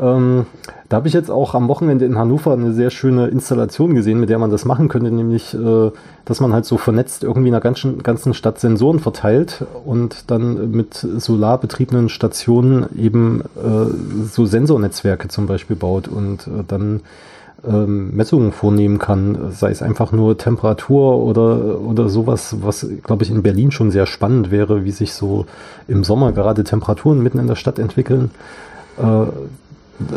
Ähm, 0.01 0.47
da 0.89 0.97
habe 0.97 1.07
ich 1.07 1.13
jetzt 1.13 1.29
auch 1.29 1.53
am 1.53 1.67
Wochenende 1.67 2.05
in 2.05 2.17
Hannover 2.17 2.53
eine 2.53 2.73
sehr 2.73 2.89
schöne 2.89 3.27
Installation 3.27 3.93
gesehen, 3.93 4.19
mit 4.19 4.29
der 4.29 4.39
man 4.39 4.49
das 4.49 4.65
machen 4.65 4.89
könnte, 4.89 5.11
nämlich, 5.11 5.53
äh, 5.53 5.91
dass 6.25 6.39
man 6.41 6.53
halt 6.53 6.65
so 6.65 6.77
vernetzt 6.77 7.23
irgendwie 7.23 7.49
in 7.49 7.53
der 7.53 7.61
ganzen, 7.61 8.01
ganzen 8.01 8.33
Stadt 8.33 8.59
Sensoren 8.59 8.99
verteilt 8.99 9.63
und 9.85 10.31
dann 10.31 10.71
mit 10.71 10.95
solarbetriebenen 10.95 12.09
Stationen 12.09 12.87
eben 12.97 13.43
äh, 13.55 14.25
so 14.25 14.45
Sensornetzwerke 14.45 15.27
zum 15.27 15.45
Beispiel 15.45 15.75
baut 15.75 16.07
und 16.07 16.47
äh, 16.47 16.63
dann 16.67 17.01
ähm, 17.65 18.15
Messungen 18.15 18.51
vornehmen 18.51 18.97
kann, 18.97 19.51
sei 19.51 19.69
es 19.69 19.83
einfach 19.83 20.11
nur 20.11 20.35
Temperatur 20.35 21.17
oder, 21.17 21.79
oder 21.79 22.09
sowas, 22.09 22.57
was, 22.61 22.87
glaube 23.03 23.23
ich, 23.23 23.29
in 23.29 23.43
Berlin 23.43 23.71
schon 23.71 23.91
sehr 23.91 24.07
spannend 24.07 24.49
wäre, 24.49 24.83
wie 24.83 24.91
sich 24.91 25.13
so 25.13 25.45
im 25.87 26.03
Sommer 26.03 26.31
gerade 26.31 26.63
Temperaturen 26.63 27.21
mitten 27.21 27.37
in 27.37 27.45
der 27.45 27.55
Stadt 27.55 27.77
entwickeln. 27.77 28.31
Äh, 28.97 29.25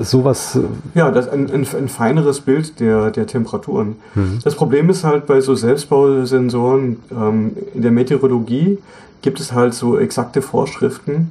sowas. 0.02 0.56
Äh, 0.56 0.98
ja, 0.98 1.10
das 1.10 1.28
ein, 1.28 1.50
ein, 1.50 1.66
ein 1.66 1.88
feineres 1.88 2.40
Bild 2.40 2.80
der, 2.80 3.10
der 3.10 3.26
Temperaturen. 3.26 3.96
Mhm. 4.14 4.38
Das 4.42 4.54
Problem 4.54 4.88
ist 4.90 5.04
halt 5.04 5.26
bei 5.26 5.40
so 5.40 5.54
Selbstbausensoren 5.54 6.98
ähm, 7.10 7.56
in 7.74 7.82
der 7.82 7.90
Meteorologie 7.90 8.78
gibt 9.22 9.40
es 9.40 9.52
halt 9.52 9.72
so 9.74 9.98
exakte 9.98 10.42
Vorschriften, 10.42 11.30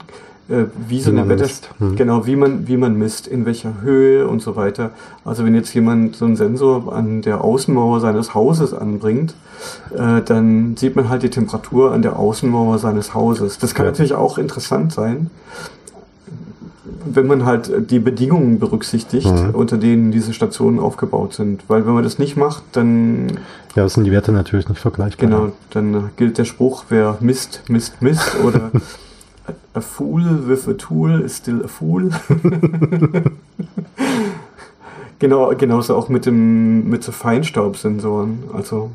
äh, 0.50 0.64
wie 0.88 1.00
so 1.00 1.14
wie 1.14 1.20
eine 1.20 1.30
Wetter 1.30 1.48
mhm. 1.80 1.96
genau 1.96 2.26
wie 2.26 2.36
man 2.36 2.68
wie 2.68 2.78
man 2.78 2.98
misst, 2.98 3.28
in 3.28 3.46
welcher 3.46 3.82
Höhe 3.82 4.28
und 4.28 4.42
so 4.42 4.56
weiter. 4.56 4.92
Also 5.26 5.46
wenn 5.46 5.56
jetzt 5.56 5.74
jemand 5.74 6.16
so 6.16 6.26
einen 6.26 6.36
Sensor 6.36 6.94
an 6.94 7.22
der 7.22 7.44
Außenmauer 7.44 8.00
seines 8.00 8.34
Hauses 8.34 8.74
anbringt, 8.74 9.36
äh, 9.96 10.22
dann 10.22 10.76
sieht 10.76 10.96
man 10.96 11.10
halt 11.10 11.24
die 11.24 11.30
Temperatur 11.30 11.92
an 11.92 12.02
der 12.02 12.18
Außenmauer 12.18 12.80
seines 12.80 13.14
Hauses. 13.14 13.58
Das 13.58 13.74
kann 13.76 13.86
ja. 13.86 13.92
natürlich 13.92 14.14
auch 14.14 14.38
interessant 14.38 14.92
sein 14.92 15.30
wenn 16.86 17.28
man 17.28 17.46
halt 17.46 17.89
die 17.91 18.00
Bedingungen 18.00 18.60
berücksichtigt, 18.60 19.32
mhm. 19.32 19.52
unter 19.52 19.78
denen 19.78 20.12
diese 20.12 20.34
Stationen 20.34 20.80
aufgebaut 20.80 21.34
sind. 21.34 21.63
Weil 21.67 21.86
wenn 21.86 21.93
man 21.93 22.04
das 22.04 22.19
nicht 22.19 22.36
macht, 22.36 22.63
dann. 22.74 23.39
Ja, 23.76 23.88
sind 23.88 24.04
die 24.04 24.12
Werte 24.12 24.32
natürlich 24.32 24.67
nicht 24.69 24.80
vergleichbar. 24.80 25.30
Genau, 25.30 25.52
dann 25.72 26.12
gilt 26.17 26.38
der 26.38 26.46
Spruch, 26.46 26.86
wer 26.89 27.17
misst, 27.22 27.63
misst, 27.69 28.02
misst 28.02 28.38
oder 28.43 28.72
a 29.74 29.82
fool 29.82 30.48
with 30.48 30.67
a 30.67 30.74
tool 30.74 31.22
is 31.22 31.38
still 31.38 31.63
a 31.63 31.67
fool. 31.67 32.12
genau, 35.19 35.54
genauso 35.56 35.96
auch 35.96 36.10
mit 36.10 36.26
dem 36.26 36.89
mit 36.89 37.04
so 37.04 37.12
Feinstaubsensoren. 37.12 38.43
Also 38.54 38.91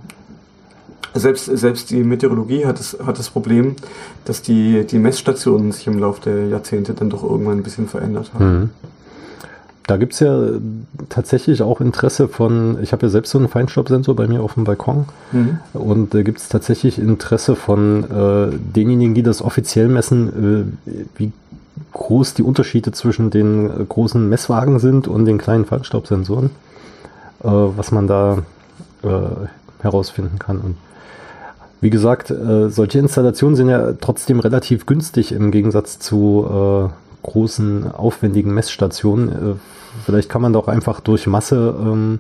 selbst, 1.19 1.47
selbst 1.47 1.91
die 1.91 2.03
Meteorologie 2.03 2.67
hat 2.67 2.79
das, 2.79 2.97
hat 3.05 3.19
das 3.19 3.31
Problem, 3.31 3.77
dass 4.25 4.43
die, 4.43 4.85
die 4.85 4.99
Messstationen 4.99 5.73
sich 5.73 5.87
im 5.87 5.99
Laufe 5.99 6.23
der 6.23 6.49
Jahrzehnte 6.49 6.95
dann 6.95 7.11
doch 7.11 7.23
irgendwann 7.23 7.59
ein 7.59 7.63
bisschen 7.63 7.89
verändert 7.89 8.33
haben. 8.35 8.61
Mhm. 8.61 8.71
Da 9.87 9.97
gibt 9.97 10.13
es 10.13 10.21
ja 10.21 10.51
tatsächlich 11.09 11.63
auch 11.63 11.81
Interesse 11.81 12.29
von, 12.29 12.77
ich 12.83 12.93
habe 12.93 13.07
ja 13.07 13.09
selbst 13.09 13.31
so 13.31 13.39
einen 13.39 13.49
Feinstaubsensor 13.49 14.15
bei 14.15 14.27
mir 14.27 14.43
auf 14.43 14.53
dem 14.53 14.65
Balkon 14.65 15.07
mhm. 15.33 15.61
und 15.73 16.13
da 16.13 16.23
gibt 16.23 16.41
es 16.41 16.51
tatsächlich 16.51 16.99
Interesse 16.99 17.57
von 17.57 18.05
äh, 18.05 18.55
denjenigen, 18.77 19.15
die 19.15 19.23
das 19.23 19.41
offiziell 19.41 19.89
messen, 19.89 20.77
äh, 20.87 20.99
wie 21.17 21.33
groß 21.93 22.35
die 22.35 22.43
Unterschiede 22.43 22.93
zwischen 22.93 23.31
den 23.31 23.71
äh, 23.71 23.85
großen 23.89 24.29
Messwagen 24.29 24.79
sind 24.79 25.09
und 25.09 25.25
den 25.25 25.39
kleinen 25.39 25.65
Feinstaubsensoren, 25.65 26.51
äh, 27.43 27.49
was 27.49 27.91
man 27.91 28.07
da 28.07 28.43
äh, 29.03 29.09
herausfinden 29.81 30.39
kann. 30.39 30.59
Und 30.59 30.77
wie 31.81 31.91
gesagt, 31.91 32.31
äh, 32.31 32.69
solche 32.71 32.99
Installationen 32.99 33.57
sind 33.57 33.69
ja 33.69 33.93
trotzdem 34.01 34.41
relativ 34.41 34.87
günstig 34.87 35.33
im 35.33 35.51
Gegensatz 35.51 35.99
zu 35.99 36.91
äh, 36.91 37.27
großen, 37.27 37.93
aufwendigen 37.93 38.53
Messstationen. 38.53 39.29
Äh, 39.29 39.55
vielleicht 40.05 40.29
kann 40.29 40.43
man 40.43 40.53
doch 40.53 40.69
einfach 40.69 41.01
durch 41.01 41.27
Masse 41.27 41.75
ähm, 41.81 42.19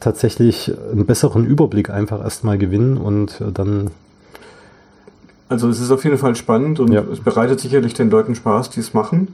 tatsächlich 0.00 0.72
einen 0.92 1.06
besseren 1.06 1.46
Überblick 1.46 1.88
einfach 1.90 2.20
erstmal 2.22 2.58
gewinnen 2.58 2.96
und 2.96 3.40
äh, 3.40 3.52
dann. 3.52 3.90
Also 5.48 5.68
es 5.68 5.80
ist 5.80 5.90
auf 5.90 6.04
jeden 6.04 6.18
Fall 6.18 6.36
spannend 6.36 6.80
und 6.80 6.92
ja. 6.92 7.02
es 7.10 7.20
bereitet 7.20 7.60
sicherlich 7.60 7.94
den 7.94 8.10
Leuten 8.10 8.34
Spaß, 8.34 8.70
die 8.70 8.80
es 8.80 8.92
machen. 8.92 9.28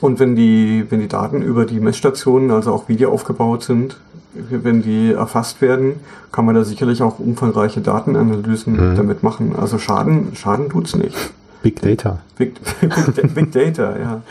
Und 0.00 0.18
wenn 0.18 0.34
die, 0.34 0.86
wenn 0.88 1.00
die 1.00 1.08
Daten 1.08 1.42
über 1.42 1.66
die 1.66 1.80
Messstationen, 1.80 2.50
also 2.50 2.72
auch 2.72 2.88
Video 2.88 3.12
aufgebaut 3.12 3.62
sind, 3.62 3.96
wenn 4.32 4.82
die 4.82 5.12
erfasst 5.12 5.60
werden, 5.60 5.94
kann 6.32 6.44
man 6.44 6.54
da 6.54 6.64
sicherlich 6.64 7.02
auch 7.02 7.18
umfangreiche 7.18 7.80
Datenanalysen 7.80 8.92
mhm. 8.92 8.96
damit 8.96 9.22
machen. 9.22 9.54
Also 9.56 9.78
Schaden, 9.78 10.34
Schaden 10.34 10.68
tut's 10.68 10.94
nicht. 10.94 11.16
Big 11.62 11.80
Data. 11.80 12.20
Big, 12.36 12.54
Big, 12.80 13.34
Big, 13.34 13.52
Data, 13.52 13.98
ja. 13.98 14.22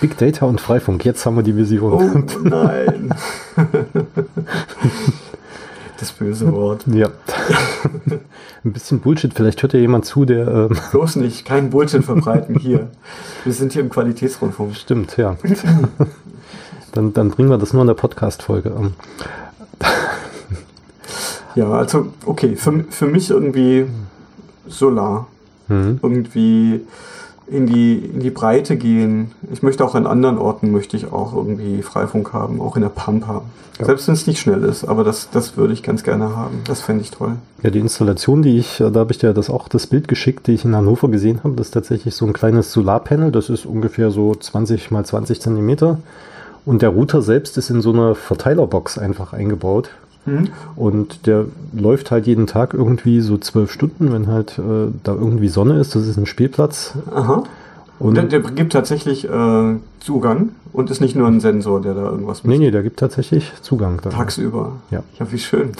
Big 0.00 0.16
Data 0.18 0.46
und 0.46 0.60
Freifunk, 0.60 1.04
jetzt 1.04 1.24
haben 1.26 1.36
wir 1.36 1.42
die 1.42 1.56
Vision. 1.56 1.92
Oh 1.92 2.48
nein. 2.48 3.14
Das 5.98 6.12
böse 6.12 6.52
Wort. 6.52 6.84
Ja. 6.88 7.08
Ein 8.64 8.72
bisschen 8.72 9.00
Bullshit, 9.00 9.32
vielleicht 9.32 9.62
hört 9.62 9.72
ja 9.72 9.80
jemand 9.80 10.04
zu, 10.04 10.26
der. 10.26 10.46
Ähm 10.46 10.76
Bloß 10.90 11.16
nicht, 11.16 11.46
kein 11.46 11.70
Bullshit 11.70 12.04
verbreiten 12.04 12.58
hier. 12.58 12.88
Wir 13.44 13.52
sind 13.52 13.72
hier 13.72 13.80
im 13.80 13.88
Qualitätsrundfunk. 13.88 14.76
Stimmt, 14.76 15.16
ja. 15.16 15.36
Dann, 16.92 17.12
dann 17.12 17.30
bringen 17.30 17.50
wir 17.50 17.58
das 17.58 17.74
nur 17.74 17.82
in 17.82 17.88
der 17.88 17.94
Podcast-Folge. 17.94 18.72
Ja, 21.56 21.70
also, 21.72 22.08
okay, 22.26 22.54
für, 22.54 22.84
für 22.90 23.06
mich 23.06 23.30
irgendwie 23.30 23.86
Solar. 24.68 25.26
Mhm. 25.68 25.98
Irgendwie 26.02 26.80
in 27.46 27.66
die, 27.66 27.96
in 27.96 28.20
die 28.20 28.30
Breite 28.30 28.76
gehen. 28.76 29.32
Ich 29.52 29.62
möchte 29.62 29.84
auch 29.84 29.94
an 29.94 30.06
anderen 30.06 30.38
Orten 30.38 30.70
möchte 30.72 30.96
ich 30.96 31.12
auch 31.12 31.34
irgendwie 31.34 31.82
Freifunk 31.82 32.32
haben, 32.32 32.60
auch 32.60 32.76
in 32.76 32.82
der 32.82 32.88
Pampa. 32.88 33.42
Ja. 33.78 33.86
Selbst 33.86 34.08
wenn 34.08 34.14
es 34.14 34.26
nicht 34.26 34.40
schnell 34.40 34.64
ist, 34.64 34.84
aber 34.84 35.04
das, 35.04 35.30
das 35.30 35.56
würde 35.56 35.72
ich 35.72 35.82
ganz 35.82 36.02
gerne 36.02 36.36
haben. 36.36 36.60
Das 36.64 36.80
fände 36.80 37.02
ich 37.02 37.10
toll. 37.10 37.36
Ja, 37.62 37.70
die 37.70 37.78
Installation, 37.78 38.42
die 38.42 38.58
ich, 38.58 38.78
da 38.78 38.92
habe 38.94 39.12
ich 39.12 39.18
dir 39.18 39.32
das 39.32 39.50
auch 39.50 39.68
das 39.68 39.86
Bild 39.86 40.08
geschickt, 40.08 40.46
die 40.46 40.52
ich 40.52 40.64
in 40.64 40.74
Hannover 40.74 41.08
gesehen 41.08 41.40
habe, 41.44 41.54
das 41.56 41.68
ist 41.68 41.72
tatsächlich 41.72 42.14
so 42.14 42.26
ein 42.26 42.32
kleines 42.32 42.72
Solarpanel, 42.72 43.30
das 43.30 43.48
ist 43.48 43.64
ungefähr 43.64 44.10
so 44.10 44.34
20 44.34 44.90
mal 44.90 45.04
20 45.04 45.40
Zentimeter. 45.40 45.98
Und 46.66 46.82
der 46.82 46.90
Router 46.90 47.22
selbst 47.22 47.56
ist 47.56 47.70
in 47.70 47.80
so 47.80 47.92
eine 47.92 48.14
Verteilerbox 48.14 48.98
einfach 48.98 49.32
eingebaut. 49.32 49.90
Mhm. 50.26 50.48
Und 50.74 51.26
der 51.26 51.46
läuft 51.72 52.10
halt 52.10 52.26
jeden 52.26 52.46
Tag 52.46 52.74
irgendwie 52.74 53.20
so 53.20 53.38
zwölf 53.38 53.72
Stunden, 53.72 54.12
wenn 54.12 54.26
halt 54.26 54.58
äh, 54.58 54.92
da 55.04 55.14
irgendwie 55.14 55.48
Sonne 55.48 55.78
ist. 55.78 55.94
Das 55.94 56.06
ist 56.06 56.16
ein 56.18 56.26
Spielplatz. 56.26 56.94
Aha. 57.14 57.44
Und 57.98 58.16
der, 58.16 58.24
der 58.24 58.40
gibt 58.40 58.72
tatsächlich 58.72 59.24
äh, 59.24 59.74
Zugang 60.00 60.50
und 60.72 60.90
ist 60.90 61.00
nicht 61.00 61.16
nur 61.16 61.26
ein 61.28 61.40
Sensor, 61.40 61.80
der 61.80 61.94
da 61.94 62.02
irgendwas 62.10 62.44
macht. 62.44 62.50
Nee, 62.50 62.58
nee, 62.58 62.70
der 62.70 62.82
gibt 62.82 62.98
tatsächlich 62.98 63.52
Zugang. 63.62 64.00
Dann. 64.02 64.12
Tagsüber. 64.12 64.72
Ja. 64.90 65.02
Ja, 65.18 65.32
wie 65.32 65.38
schön. 65.38 65.72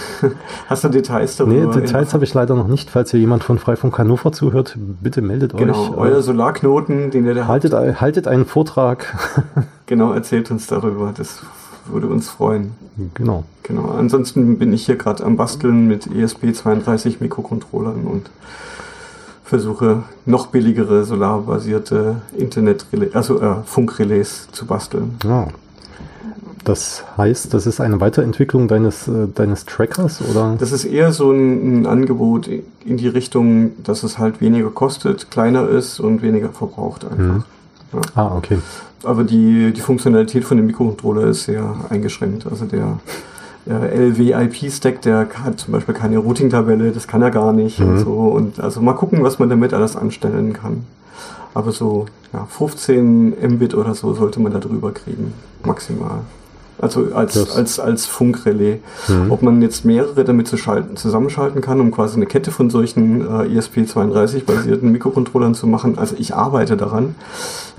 Hast 0.68 0.84
du 0.84 0.88
Details 0.88 1.36
darüber? 1.36 1.54
Nee, 1.54 1.80
Details 1.80 2.12
habe 2.12 2.24
ich 2.24 2.34
leider 2.34 2.54
noch 2.54 2.68
nicht. 2.68 2.90
Falls 2.90 3.10
hier 3.10 3.20
jemand 3.20 3.44
von 3.44 3.58
Freifunk 3.58 3.96
Hannover 3.98 4.32
zuhört, 4.32 4.76
bitte 4.76 5.22
meldet 5.22 5.56
genau, 5.56 5.72
euch. 5.72 5.90
Genau, 5.90 5.98
euer 5.98 6.22
Solarknoten, 6.22 7.10
den 7.10 7.24
ihr 7.24 7.34
da 7.34 7.46
haltet, 7.46 7.72
habt. 7.72 8.00
Haltet 8.00 8.28
einen 8.28 8.44
Vortrag. 8.44 9.14
genau, 9.86 10.12
erzählt 10.12 10.50
uns 10.50 10.66
darüber. 10.66 11.12
Das 11.16 11.42
würde 11.86 12.06
uns 12.06 12.28
freuen. 12.28 12.72
Genau. 13.14 13.44
Genau. 13.62 13.90
Ansonsten 13.90 14.58
bin 14.58 14.72
ich 14.72 14.86
hier 14.86 14.96
gerade 14.96 15.24
am 15.24 15.36
Basteln 15.36 15.86
mit 15.86 16.06
ESP32 16.06 17.16
Mikrocontrollern 17.20 18.04
und 18.04 18.30
versuche, 19.44 20.04
noch 20.24 20.46
billigere 20.46 21.04
solarbasierte 21.04 22.16
Internet, 22.36 22.86
also 23.12 23.40
äh, 23.40 23.56
Funkrelais 23.64 24.48
zu 24.52 24.66
basteln. 24.66 25.16
Ja. 25.24 25.48
Das 26.64 27.04
heißt, 27.18 27.52
das 27.52 27.66
ist 27.66 27.78
eine 27.80 28.00
Weiterentwicklung 28.00 28.68
deines, 28.68 29.06
äh, 29.06 29.28
deines 29.32 29.66
Trackers 29.66 30.22
oder? 30.22 30.56
Das 30.58 30.72
ist 30.72 30.86
eher 30.86 31.12
so 31.12 31.30
ein, 31.30 31.82
ein, 31.82 31.86
Angebot 31.86 32.48
in 32.48 32.96
die 32.96 33.08
Richtung, 33.08 33.72
dass 33.84 34.02
es 34.02 34.18
halt 34.18 34.40
weniger 34.40 34.70
kostet, 34.70 35.30
kleiner 35.30 35.68
ist 35.68 36.00
und 36.00 36.22
weniger 36.22 36.48
verbraucht 36.48 37.04
einfach. 37.04 37.18
Mhm. 37.18 37.44
Ja. 37.92 38.00
Ah, 38.14 38.36
okay. 38.36 38.58
Aber 39.02 39.24
die, 39.24 39.72
die 39.72 39.80
Funktionalität 39.80 40.44
von 40.44 40.56
dem 40.56 40.66
Mikrocontroller 40.66 41.26
ist 41.26 41.44
sehr 41.44 41.74
eingeschränkt. 41.90 42.46
Also 42.50 42.64
der, 42.64 42.98
der 43.66 43.92
LWIP-Stack, 43.92 45.02
der 45.02 45.28
hat 45.44 45.60
zum 45.60 45.72
Beispiel 45.72 45.94
keine 45.94 46.18
Routing-Tabelle, 46.18 46.92
das 46.92 47.06
kann 47.06 47.22
er 47.22 47.30
gar 47.30 47.52
nicht 47.52 47.80
mhm. 47.80 47.88
und 47.88 47.98
so. 47.98 48.12
Und 48.12 48.60
also 48.60 48.80
mal 48.80 48.94
gucken, 48.94 49.22
was 49.22 49.38
man 49.38 49.50
damit 49.50 49.74
alles 49.74 49.96
anstellen 49.96 50.52
kann. 50.52 50.84
Aber 51.52 51.70
so 51.70 52.06
ja, 52.32 52.46
15 52.46 53.36
Mbit 53.54 53.74
oder 53.74 53.94
so 53.94 54.12
sollte 54.14 54.40
man 54.40 54.52
da 54.52 54.58
drüber 54.58 54.92
kriegen, 54.92 55.32
maximal. 55.64 56.20
Also 56.78 57.14
als, 57.14 57.50
als, 57.54 57.78
als 57.78 58.06
Funkrelais. 58.06 58.78
Mhm. 59.08 59.30
Ob 59.30 59.42
man 59.42 59.62
jetzt 59.62 59.84
mehrere 59.84 60.24
damit 60.24 60.48
zu 60.48 60.56
schalten, 60.56 60.96
zusammenschalten 60.96 61.60
kann, 61.60 61.80
um 61.80 61.92
quasi 61.92 62.16
eine 62.16 62.26
Kette 62.26 62.50
von 62.50 62.68
solchen 62.68 63.20
äh, 63.20 63.58
ESP32-basierten 63.58 64.90
Mikrocontrollern 64.90 65.54
zu 65.54 65.66
machen. 65.66 65.96
Also 65.98 66.16
ich 66.18 66.34
arbeite 66.34 66.76
daran. 66.76 67.14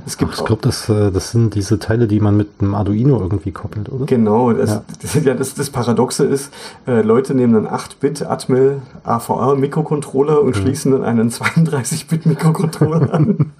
Es 0.06 0.18
gibt 0.18 0.34
Ach, 0.34 0.39
ich 0.39 0.46
glaube, 0.46 0.62
das, 0.62 0.88
äh, 0.88 1.12
das 1.12 1.32
sind 1.32 1.56
diese 1.56 1.80
Teile, 1.80 2.08
die 2.08 2.20
man 2.20 2.38
mit 2.38 2.50
einem 2.60 2.76
Arduino 2.76 3.20
irgendwie 3.20 3.52
koppelt, 3.52 3.89
oder? 3.91 4.06
Genau, 4.06 4.54
das, 4.54 4.70
ja. 4.70 4.84
Das, 5.02 5.13
ja, 5.24 5.34
das, 5.34 5.56
das 5.56 5.70
Paradoxe 5.70 6.26
ist, 6.26 6.52
äh, 6.88 7.02
Leute 7.02 7.34
nehmen 7.34 7.56
einen 7.56 7.68
8-Bit 7.68 8.24
Atmel 8.24 8.82
AVR 9.04 9.56
Mikrocontroller 9.56 10.41
und 10.41 10.56
mhm. 10.56 10.62
schließen 10.62 10.91
dann 10.91 11.04
einen 11.04 11.32
32-Bit 11.32 12.26
Mikrocontroller 12.28 13.13
an, 13.13 13.52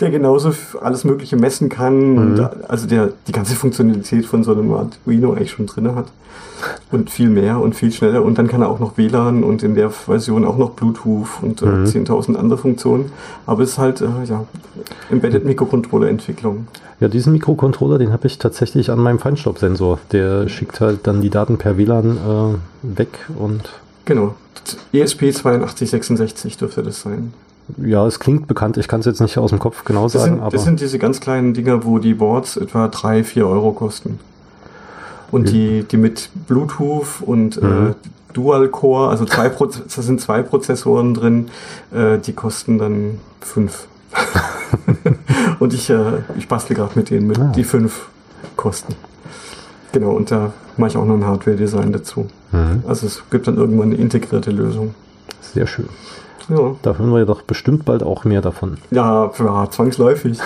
der 0.00 0.10
genauso 0.10 0.52
alles 0.82 1.04
Mögliche 1.04 1.36
messen 1.36 1.68
kann. 1.68 2.10
Mhm. 2.10 2.18
Und, 2.18 2.70
also 2.70 2.86
der 2.86 3.12
die 3.26 3.32
ganze 3.32 3.54
Funktionalität 3.54 4.26
von 4.26 4.44
so 4.44 4.52
einem 4.52 4.72
Arduino 4.72 5.32
eigentlich 5.32 5.52
schon 5.52 5.66
drin 5.66 5.94
hat. 5.94 6.06
Und 6.90 7.10
viel 7.10 7.28
mehr 7.28 7.60
und 7.60 7.74
viel 7.74 7.92
schneller. 7.92 8.24
Und 8.24 8.38
dann 8.38 8.48
kann 8.48 8.62
er 8.62 8.68
auch 8.68 8.78
noch 8.78 8.96
WLAN 8.96 9.44
und 9.44 9.62
in 9.62 9.74
der 9.74 9.90
Version 9.90 10.44
auch 10.44 10.56
noch 10.56 10.70
Bluetooth 10.70 11.28
und 11.42 11.62
äh, 11.62 11.66
mhm. 11.66 11.84
10.000 11.84 12.36
andere 12.36 12.58
Funktionen. 12.58 13.12
Aber 13.46 13.62
es 13.62 13.70
ist 13.70 13.78
halt, 13.78 14.00
äh, 14.00 14.06
ja, 14.24 14.44
Embedded 15.10 15.44
Mikrocontroller-Entwicklung. 15.44 16.68
Ja, 17.00 17.08
diesen 17.08 17.32
Mikrocontroller, 17.32 17.98
den 17.98 18.12
habe 18.12 18.26
ich 18.26 18.38
tatsächlich 18.38 18.90
an 18.90 18.98
meinem 18.98 19.18
Feinstaubsensor. 19.18 19.98
Der 20.12 20.48
schickt 20.48 20.80
halt 20.80 21.06
dann 21.06 21.20
die 21.20 21.30
Daten 21.30 21.58
per 21.58 21.76
WLAN 21.76 22.16
äh, 22.16 22.96
weg 22.96 23.10
und. 23.38 23.68
Genau. 24.04 24.34
ESP8266 24.94 26.58
dürfte 26.58 26.82
das 26.82 27.02
sein. 27.02 27.32
Ja, 27.78 28.06
es 28.06 28.20
klingt 28.20 28.46
bekannt. 28.46 28.76
Ich 28.76 28.88
kann 28.88 29.00
es 29.00 29.06
jetzt 29.06 29.20
nicht 29.20 29.38
aus 29.38 29.50
dem 29.50 29.58
Kopf 29.58 29.84
genau 29.84 30.04
das 30.04 30.12
sagen. 30.12 30.34
Sind, 30.34 30.40
aber 30.40 30.50
das 30.50 30.64
sind 30.64 30.80
diese 30.80 30.98
ganz 30.98 31.20
kleinen 31.20 31.52
Dinger, 31.52 31.84
wo 31.84 31.98
die 31.98 32.14
Boards 32.14 32.56
etwa 32.56 32.88
3, 32.88 33.24
4 33.24 33.46
Euro 33.46 33.72
kosten. 33.72 34.20
Und 35.30 35.50
die, 35.50 35.82
die 35.82 35.96
mit 35.96 36.30
Bluetooth 36.46 37.20
und 37.20 37.56
äh, 37.58 37.64
mhm. 37.64 37.88
äh, 37.88 37.94
Dual 38.32 38.68
Core, 38.68 39.08
also 39.08 39.24
zwei 39.24 39.48
Proze 39.48 39.82
da 39.96 40.02
sind 40.02 40.20
zwei 40.20 40.42
Prozessoren 40.42 41.14
drin, 41.14 41.48
äh, 41.92 42.18
die 42.18 42.32
kosten 42.32 42.78
dann 42.78 43.18
5. 43.40 43.88
und 45.58 45.74
ich, 45.74 45.90
äh, 45.90 46.18
ich 46.36 46.48
bastle 46.48 46.76
gerade 46.76 46.92
mit 46.94 47.10
denen, 47.10 47.26
mit 47.26 47.38
ah. 47.38 47.52
die 47.54 47.64
5 47.64 48.08
kosten. 48.56 48.94
Genau, 49.92 50.10
und 50.10 50.30
da 50.30 50.52
mache 50.76 50.90
ich 50.90 50.96
auch 50.96 51.06
noch 51.06 51.14
ein 51.14 51.24
Hardware-Design 51.24 51.92
dazu. 51.92 52.28
Mhm. 52.52 52.84
Also 52.86 53.06
es 53.06 53.22
gibt 53.30 53.46
dann 53.46 53.56
irgendwann 53.56 53.92
eine 53.92 53.96
integrierte 53.96 54.50
Lösung. 54.50 54.94
Sehr 55.40 55.66
schön. 55.66 55.88
Ja. 56.48 56.76
Da 56.82 56.94
hören 56.96 57.12
wir 57.12 57.24
doch 57.24 57.42
bestimmt 57.42 57.84
bald 57.84 58.02
auch 58.02 58.24
mehr 58.24 58.40
davon. 58.40 58.78
Ja, 58.90 59.30
ja 59.38 59.70
zwangsläufig. 59.70 60.38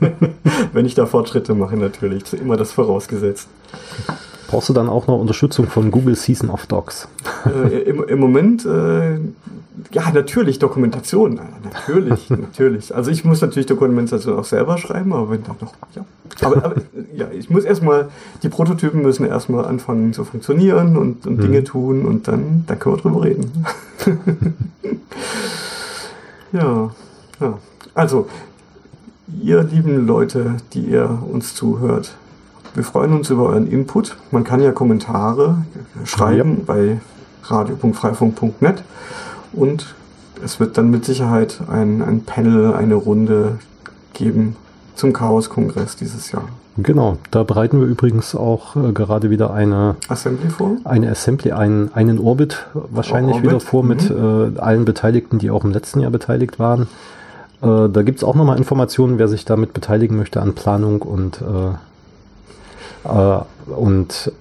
Wenn 0.72 0.86
ich 0.86 0.94
da 0.94 1.06
Fortschritte 1.06 1.54
mache, 1.54 1.76
natürlich. 1.76 2.32
Immer 2.32 2.56
das 2.56 2.72
vorausgesetzt. 2.72 3.48
Brauchst 4.52 4.68
du 4.68 4.74
dann 4.74 4.90
auch 4.90 5.06
noch 5.06 5.18
Unterstützung 5.18 5.66
von 5.66 5.90
Google 5.90 6.14
Season 6.14 6.50
of 6.50 6.66
Docs? 6.66 7.08
Äh, 7.46 7.84
im, 7.84 8.04
im, 8.04 8.20
Moment, 8.20 8.66
äh, 8.66 9.14
ja, 9.92 10.10
natürlich 10.12 10.58
Dokumentation. 10.58 11.40
Natürlich, 11.64 12.28
natürlich. 12.30 12.94
Also 12.94 13.10
ich 13.10 13.24
muss 13.24 13.40
natürlich 13.40 13.64
Dokumentation 13.64 14.38
auch 14.38 14.44
selber 14.44 14.76
schreiben, 14.76 15.14
aber 15.14 15.30
wenn 15.30 15.42
dann 15.42 15.56
noch, 15.58 15.72
ja. 15.94 16.04
Aber, 16.42 16.66
aber 16.66 16.74
ja, 17.16 17.28
ich 17.32 17.48
muss 17.48 17.64
erstmal, 17.64 18.10
die 18.42 18.50
Prototypen 18.50 19.00
müssen 19.00 19.24
erstmal 19.24 19.64
anfangen 19.64 20.12
zu 20.12 20.22
funktionieren 20.22 20.98
und, 20.98 21.26
und 21.26 21.38
mhm. 21.38 21.40
Dinge 21.40 21.64
tun 21.64 22.04
und 22.04 22.28
dann, 22.28 22.64
dann 22.66 22.78
können 22.78 22.96
wir 22.96 23.00
drüber 23.00 23.24
reden. 23.24 23.64
ja, 26.52 26.90
ja. 27.40 27.58
Also, 27.94 28.28
ihr 29.42 29.62
lieben 29.62 30.06
Leute, 30.06 30.56
die 30.74 30.82
ihr 30.82 31.22
uns 31.30 31.54
zuhört, 31.54 32.16
wir 32.74 32.84
freuen 32.84 33.12
uns 33.12 33.30
über 33.30 33.46
euren 33.48 33.66
Input. 33.66 34.16
Man 34.30 34.44
kann 34.44 34.60
ja 34.60 34.72
Kommentare 34.72 35.56
schreiben 36.04 36.58
ja. 36.58 36.64
bei 36.66 37.00
radio.freifunk.net 37.44 38.82
und 39.52 39.94
es 40.44 40.60
wird 40.60 40.78
dann 40.78 40.90
mit 40.90 41.04
Sicherheit 41.04 41.60
ein, 41.70 42.02
ein 42.02 42.24
Panel, 42.24 42.74
eine 42.74 42.94
Runde 42.94 43.58
geben 44.12 44.56
zum 44.94 45.12
Chaos-Kongress 45.12 45.96
dieses 45.96 46.32
Jahr. 46.32 46.44
Genau, 46.78 47.18
da 47.30 47.42
bereiten 47.42 47.80
wir 47.80 47.86
übrigens 47.86 48.34
auch 48.34 48.76
äh, 48.76 48.92
gerade 48.92 49.28
wieder 49.28 49.52
eine 49.52 49.96
Assembly 50.08 50.48
vor. 50.48 50.76
Eine 50.84 51.10
Assembly, 51.10 51.52
einen, 51.52 51.92
einen 51.92 52.18
Orbit 52.18 52.66
wahrscheinlich 52.72 53.36
Orbit. 53.36 53.50
wieder 53.50 53.60
vor 53.60 53.84
mit 53.84 54.08
mhm. 54.08 54.56
äh, 54.56 54.58
allen 54.58 54.86
Beteiligten, 54.86 55.38
die 55.38 55.50
auch 55.50 55.64
im 55.64 55.72
letzten 55.72 56.00
Jahr 56.00 56.10
beteiligt 56.10 56.58
waren. 56.58 56.88
Äh, 57.60 57.90
da 57.90 58.02
gibt 58.02 58.18
es 58.18 58.24
auch 58.24 58.34
nochmal 58.34 58.56
Informationen, 58.56 59.18
wer 59.18 59.28
sich 59.28 59.44
damit 59.44 59.74
beteiligen 59.74 60.16
möchte 60.16 60.40
an 60.40 60.54
Planung 60.54 61.02
und 61.02 61.42
äh, 61.42 61.74
und 63.04 64.32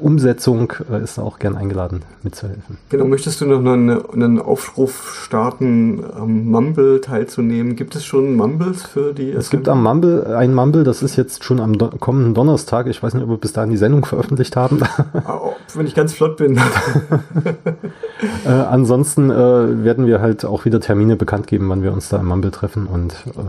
Umsetzung 0.00 0.72
äh, 0.90 1.02
ist 1.02 1.18
auch 1.18 1.38
gern 1.38 1.56
eingeladen 1.56 2.02
mitzuhelfen. 2.22 2.78
Genau, 2.90 3.04
möchtest 3.06 3.40
du 3.40 3.46
noch 3.46 3.58
einen, 3.58 3.90
einen 4.10 4.40
Aufruf 4.40 5.18
starten, 5.22 6.04
am 6.14 6.46
Mumble 6.46 7.00
teilzunehmen? 7.00 7.76
Gibt 7.76 7.94
es 7.96 8.04
schon 8.04 8.34
Mumbles 8.36 8.82
für 8.82 9.14
die? 9.14 9.30
Es 9.30 9.50
gibt 9.50 9.68
am 9.68 9.82
Mumble 9.82 10.36
ein 10.36 10.54
Mumble, 10.54 10.84
das 10.84 11.02
ist 11.02 11.16
jetzt 11.16 11.44
schon 11.44 11.60
am 11.60 11.78
kommenden 12.00 12.34
Donnerstag. 12.34 12.86
Ich 12.86 13.02
weiß 13.02 13.14
nicht, 13.14 13.22
ob 13.22 13.30
wir 13.30 13.36
bis 13.36 13.52
dahin 13.52 13.70
die 13.70 13.76
Sendung 13.76 14.04
veröffentlicht 14.04 14.56
haben. 14.56 14.82
Ah, 15.24 15.40
oh, 15.42 15.52
wenn 15.74 15.86
ich 15.86 15.94
ganz 15.94 16.12
flott 16.12 16.36
bin. 16.36 16.58
äh, 18.44 18.48
ansonsten 18.48 19.30
äh, 19.30 19.84
werden 19.84 20.06
wir 20.06 20.20
halt 20.20 20.44
auch 20.44 20.64
wieder 20.64 20.80
Termine 20.80 21.16
bekannt 21.16 21.46
geben, 21.46 21.68
wann 21.68 21.82
wir 21.82 21.92
uns 21.92 22.08
da 22.08 22.18
im 22.18 22.26
Mumble 22.26 22.50
treffen 22.50 22.86
und 22.86 23.12
äh, 23.36 23.40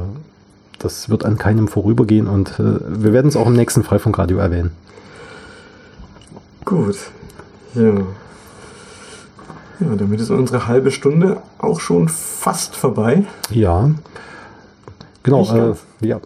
das 0.85 1.09
wird 1.09 1.25
an 1.25 1.37
keinem 1.37 1.67
vorübergehen 1.67 2.27
und 2.27 2.59
äh, 2.59 2.79
wir 2.87 3.11
werden 3.11 3.27
es 3.27 3.35
auch 3.35 3.47
im 3.47 3.53
nächsten 3.53 3.83
Freifunkradio 3.83 4.37
erwähnen. 4.37 4.71
Gut. 6.63 6.97
Ja. 7.73 7.93
Ja, 9.79 9.95
damit 9.97 10.21
ist 10.21 10.29
unsere 10.29 10.67
halbe 10.67 10.91
Stunde 10.91 11.41
auch 11.57 11.79
schon 11.79 12.07
fast 12.07 12.75
vorbei. 12.75 13.25
Ja. 13.49 13.91
Genau. 15.23 15.73
Äh, 16.01 16.07
ja. 16.07 16.19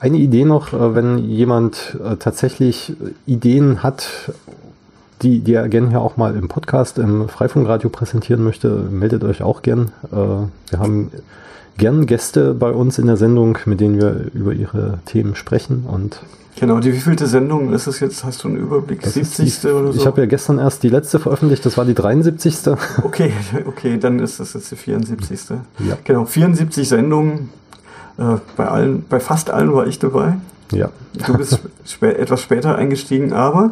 Eine 0.00 0.16
Idee 0.16 0.44
noch, 0.44 0.72
äh, 0.72 0.94
wenn 0.94 1.18
jemand 1.18 1.96
äh, 2.02 2.16
tatsächlich 2.16 2.96
Ideen 3.26 3.82
hat, 3.82 4.32
die, 5.22 5.40
die 5.40 5.54
er 5.54 5.68
gerne 5.68 5.90
hier 5.90 6.00
auch 6.00 6.16
mal 6.16 6.34
im 6.34 6.48
Podcast, 6.48 6.98
im 6.98 7.28
Freifunkradio 7.28 7.90
präsentieren 7.90 8.42
möchte, 8.42 8.68
meldet 8.68 9.22
euch 9.22 9.42
auch 9.42 9.62
gern. 9.62 9.92
Äh, 10.10 10.16
wir 10.16 10.78
haben 10.78 11.10
gern 11.78 12.06
Gäste 12.06 12.52
bei 12.54 12.70
uns 12.70 12.98
in 12.98 13.06
der 13.06 13.16
Sendung, 13.16 13.56
mit 13.64 13.80
denen 13.80 13.98
wir 13.98 14.26
über 14.34 14.52
ihre 14.52 14.98
Themen 15.06 15.34
sprechen 15.34 15.84
und 15.88 16.20
Genau, 16.60 16.80
die 16.80 16.92
wievielte 16.92 17.28
Sendung 17.28 17.72
ist 17.72 17.86
es 17.86 18.00
jetzt? 18.00 18.24
Hast 18.24 18.42
du 18.42 18.48
einen 18.48 18.56
Überblick? 18.56 19.00
Das 19.02 19.14
70. 19.14 19.60
Die, 19.60 19.66
oder 19.68 19.92
so? 19.92 20.00
Ich 20.00 20.06
habe 20.06 20.22
ja 20.22 20.26
gestern 20.26 20.58
erst 20.58 20.82
die 20.82 20.88
letzte 20.88 21.20
veröffentlicht, 21.20 21.64
das 21.64 21.76
war 21.76 21.84
die 21.84 21.94
73. 21.94 22.56
Okay, 23.04 23.32
okay, 23.66 23.96
dann 23.96 24.18
ist 24.18 24.40
das 24.40 24.54
jetzt 24.54 24.72
die 24.72 24.76
74. 24.76 25.50
Ja. 25.78 25.96
Genau, 26.02 26.24
74 26.24 26.88
Sendungen. 26.88 27.50
Äh, 28.18 28.38
bei 28.56 28.66
allen, 28.66 29.04
bei 29.08 29.20
fast 29.20 29.50
allen 29.50 29.72
war 29.72 29.86
ich 29.86 30.00
dabei. 30.00 30.38
Ja. 30.72 30.88
Du 31.26 31.36
bist 31.36 31.60
spä 31.86 32.14
etwas 32.14 32.42
später 32.42 32.74
eingestiegen, 32.74 33.32
aber 33.32 33.70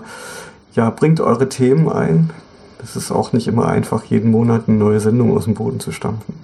ja, 0.75 0.91
bringt 0.91 1.21
eure 1.21 1.49
Themen 1.49 1.89
ein. 1.89 2.31
Das 2.79 2.95
ist 2.95 3.11
auch 3.11 3.33
nicht 3.33 3.49
immer 3.49 3.67
einfach, 3.67 4.05
jeden 4.05 4.31
Monat 4.31 4.69
eine 4.69 4.77
neue 4.77 5.01
Sendung 5.01 5.37
aus 5.37 5.45
dem 5.45 5.55
Boden 5.55 5.81
zu 5.81 5.91
stampfen. 5.91 6.35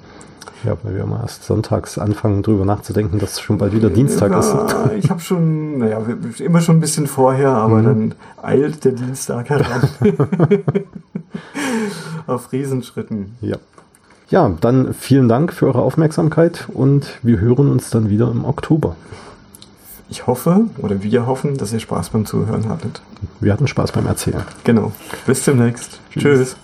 Ja, 0.64 0.76
weil 0.82 0.96
wir 0.96 1.06
mal 1.06 1.20
erst 1.20 1.44
sonntags 1.44 1.98
anfangen, 1.98 2.42
drüber 2.42 2.64
nachzudenken, 2.64 3.18
dass 3.18 3.40
schon 3.40 3.58
bald 3.58 3.74
wieder 3.74 3.90
Dienstag 3.90 4.32
ja, 4.32 4.40
ist. 4.40 4.56
Ich 4.98 5.10
habe 5.10 5.20
schon, 5.20 5.78
naja, 5.78 6.00
immer 6.38 6.60
schon 6.60 6.76
ein 6.76 6.80
bisschen 6.80 7.06
vorher, 7.06 7.50
aber 7.50 7.78
mhm. 7.78 7.84
dann 7.84 8.14
eilt 8.42 8.84
der 8.84 8.92
Dienstag 8.92 9.50
heran. 9.50 9.88
Auf 12.26 12.52
Riesenschritten. 12.52 13.36
Ja. 13.40 13.56
Ja, 14.30 14.50
dann 14.60 14.94
vielen 14.94 15.28
Dank 15.28 15.52
für 15.52 15.66
eure 15.66 15.82
Aufmerksamkeit 15.82 16.66
und 16.72 17.18
wir 17.22 17.38
hören 17.38 17.70
uns 17.70 17.90
dann 17.90 18.08
wieder 18.08 18.30
im 18.30 18.46
Oktober. 18.46 18.96
Ich 20.08 20.26
hoffe 20.26 20.66
oder 20.78 21.02
wir 21.02 21.26
hoffen, 21.26 21.56
dass 21.56 21.72
ihr 21.72 21.80
Spaß 21.80 22.10
beim 22.10 22.24
Zuhören 22.24 22.68
hattet. 22.68 23.02
Wir 23.40 23.52
hatten 23.52 23.66
Spaß 23.66 23.92
beim 23.92 24.06
Erzählen. 24.06 24.42
Genau. 24.64 24.92
Bis 25.26 25.44
demnächst. 25.44 26.00
Tschüss. 26.10 26.22
Tschüss. 26.22 26.56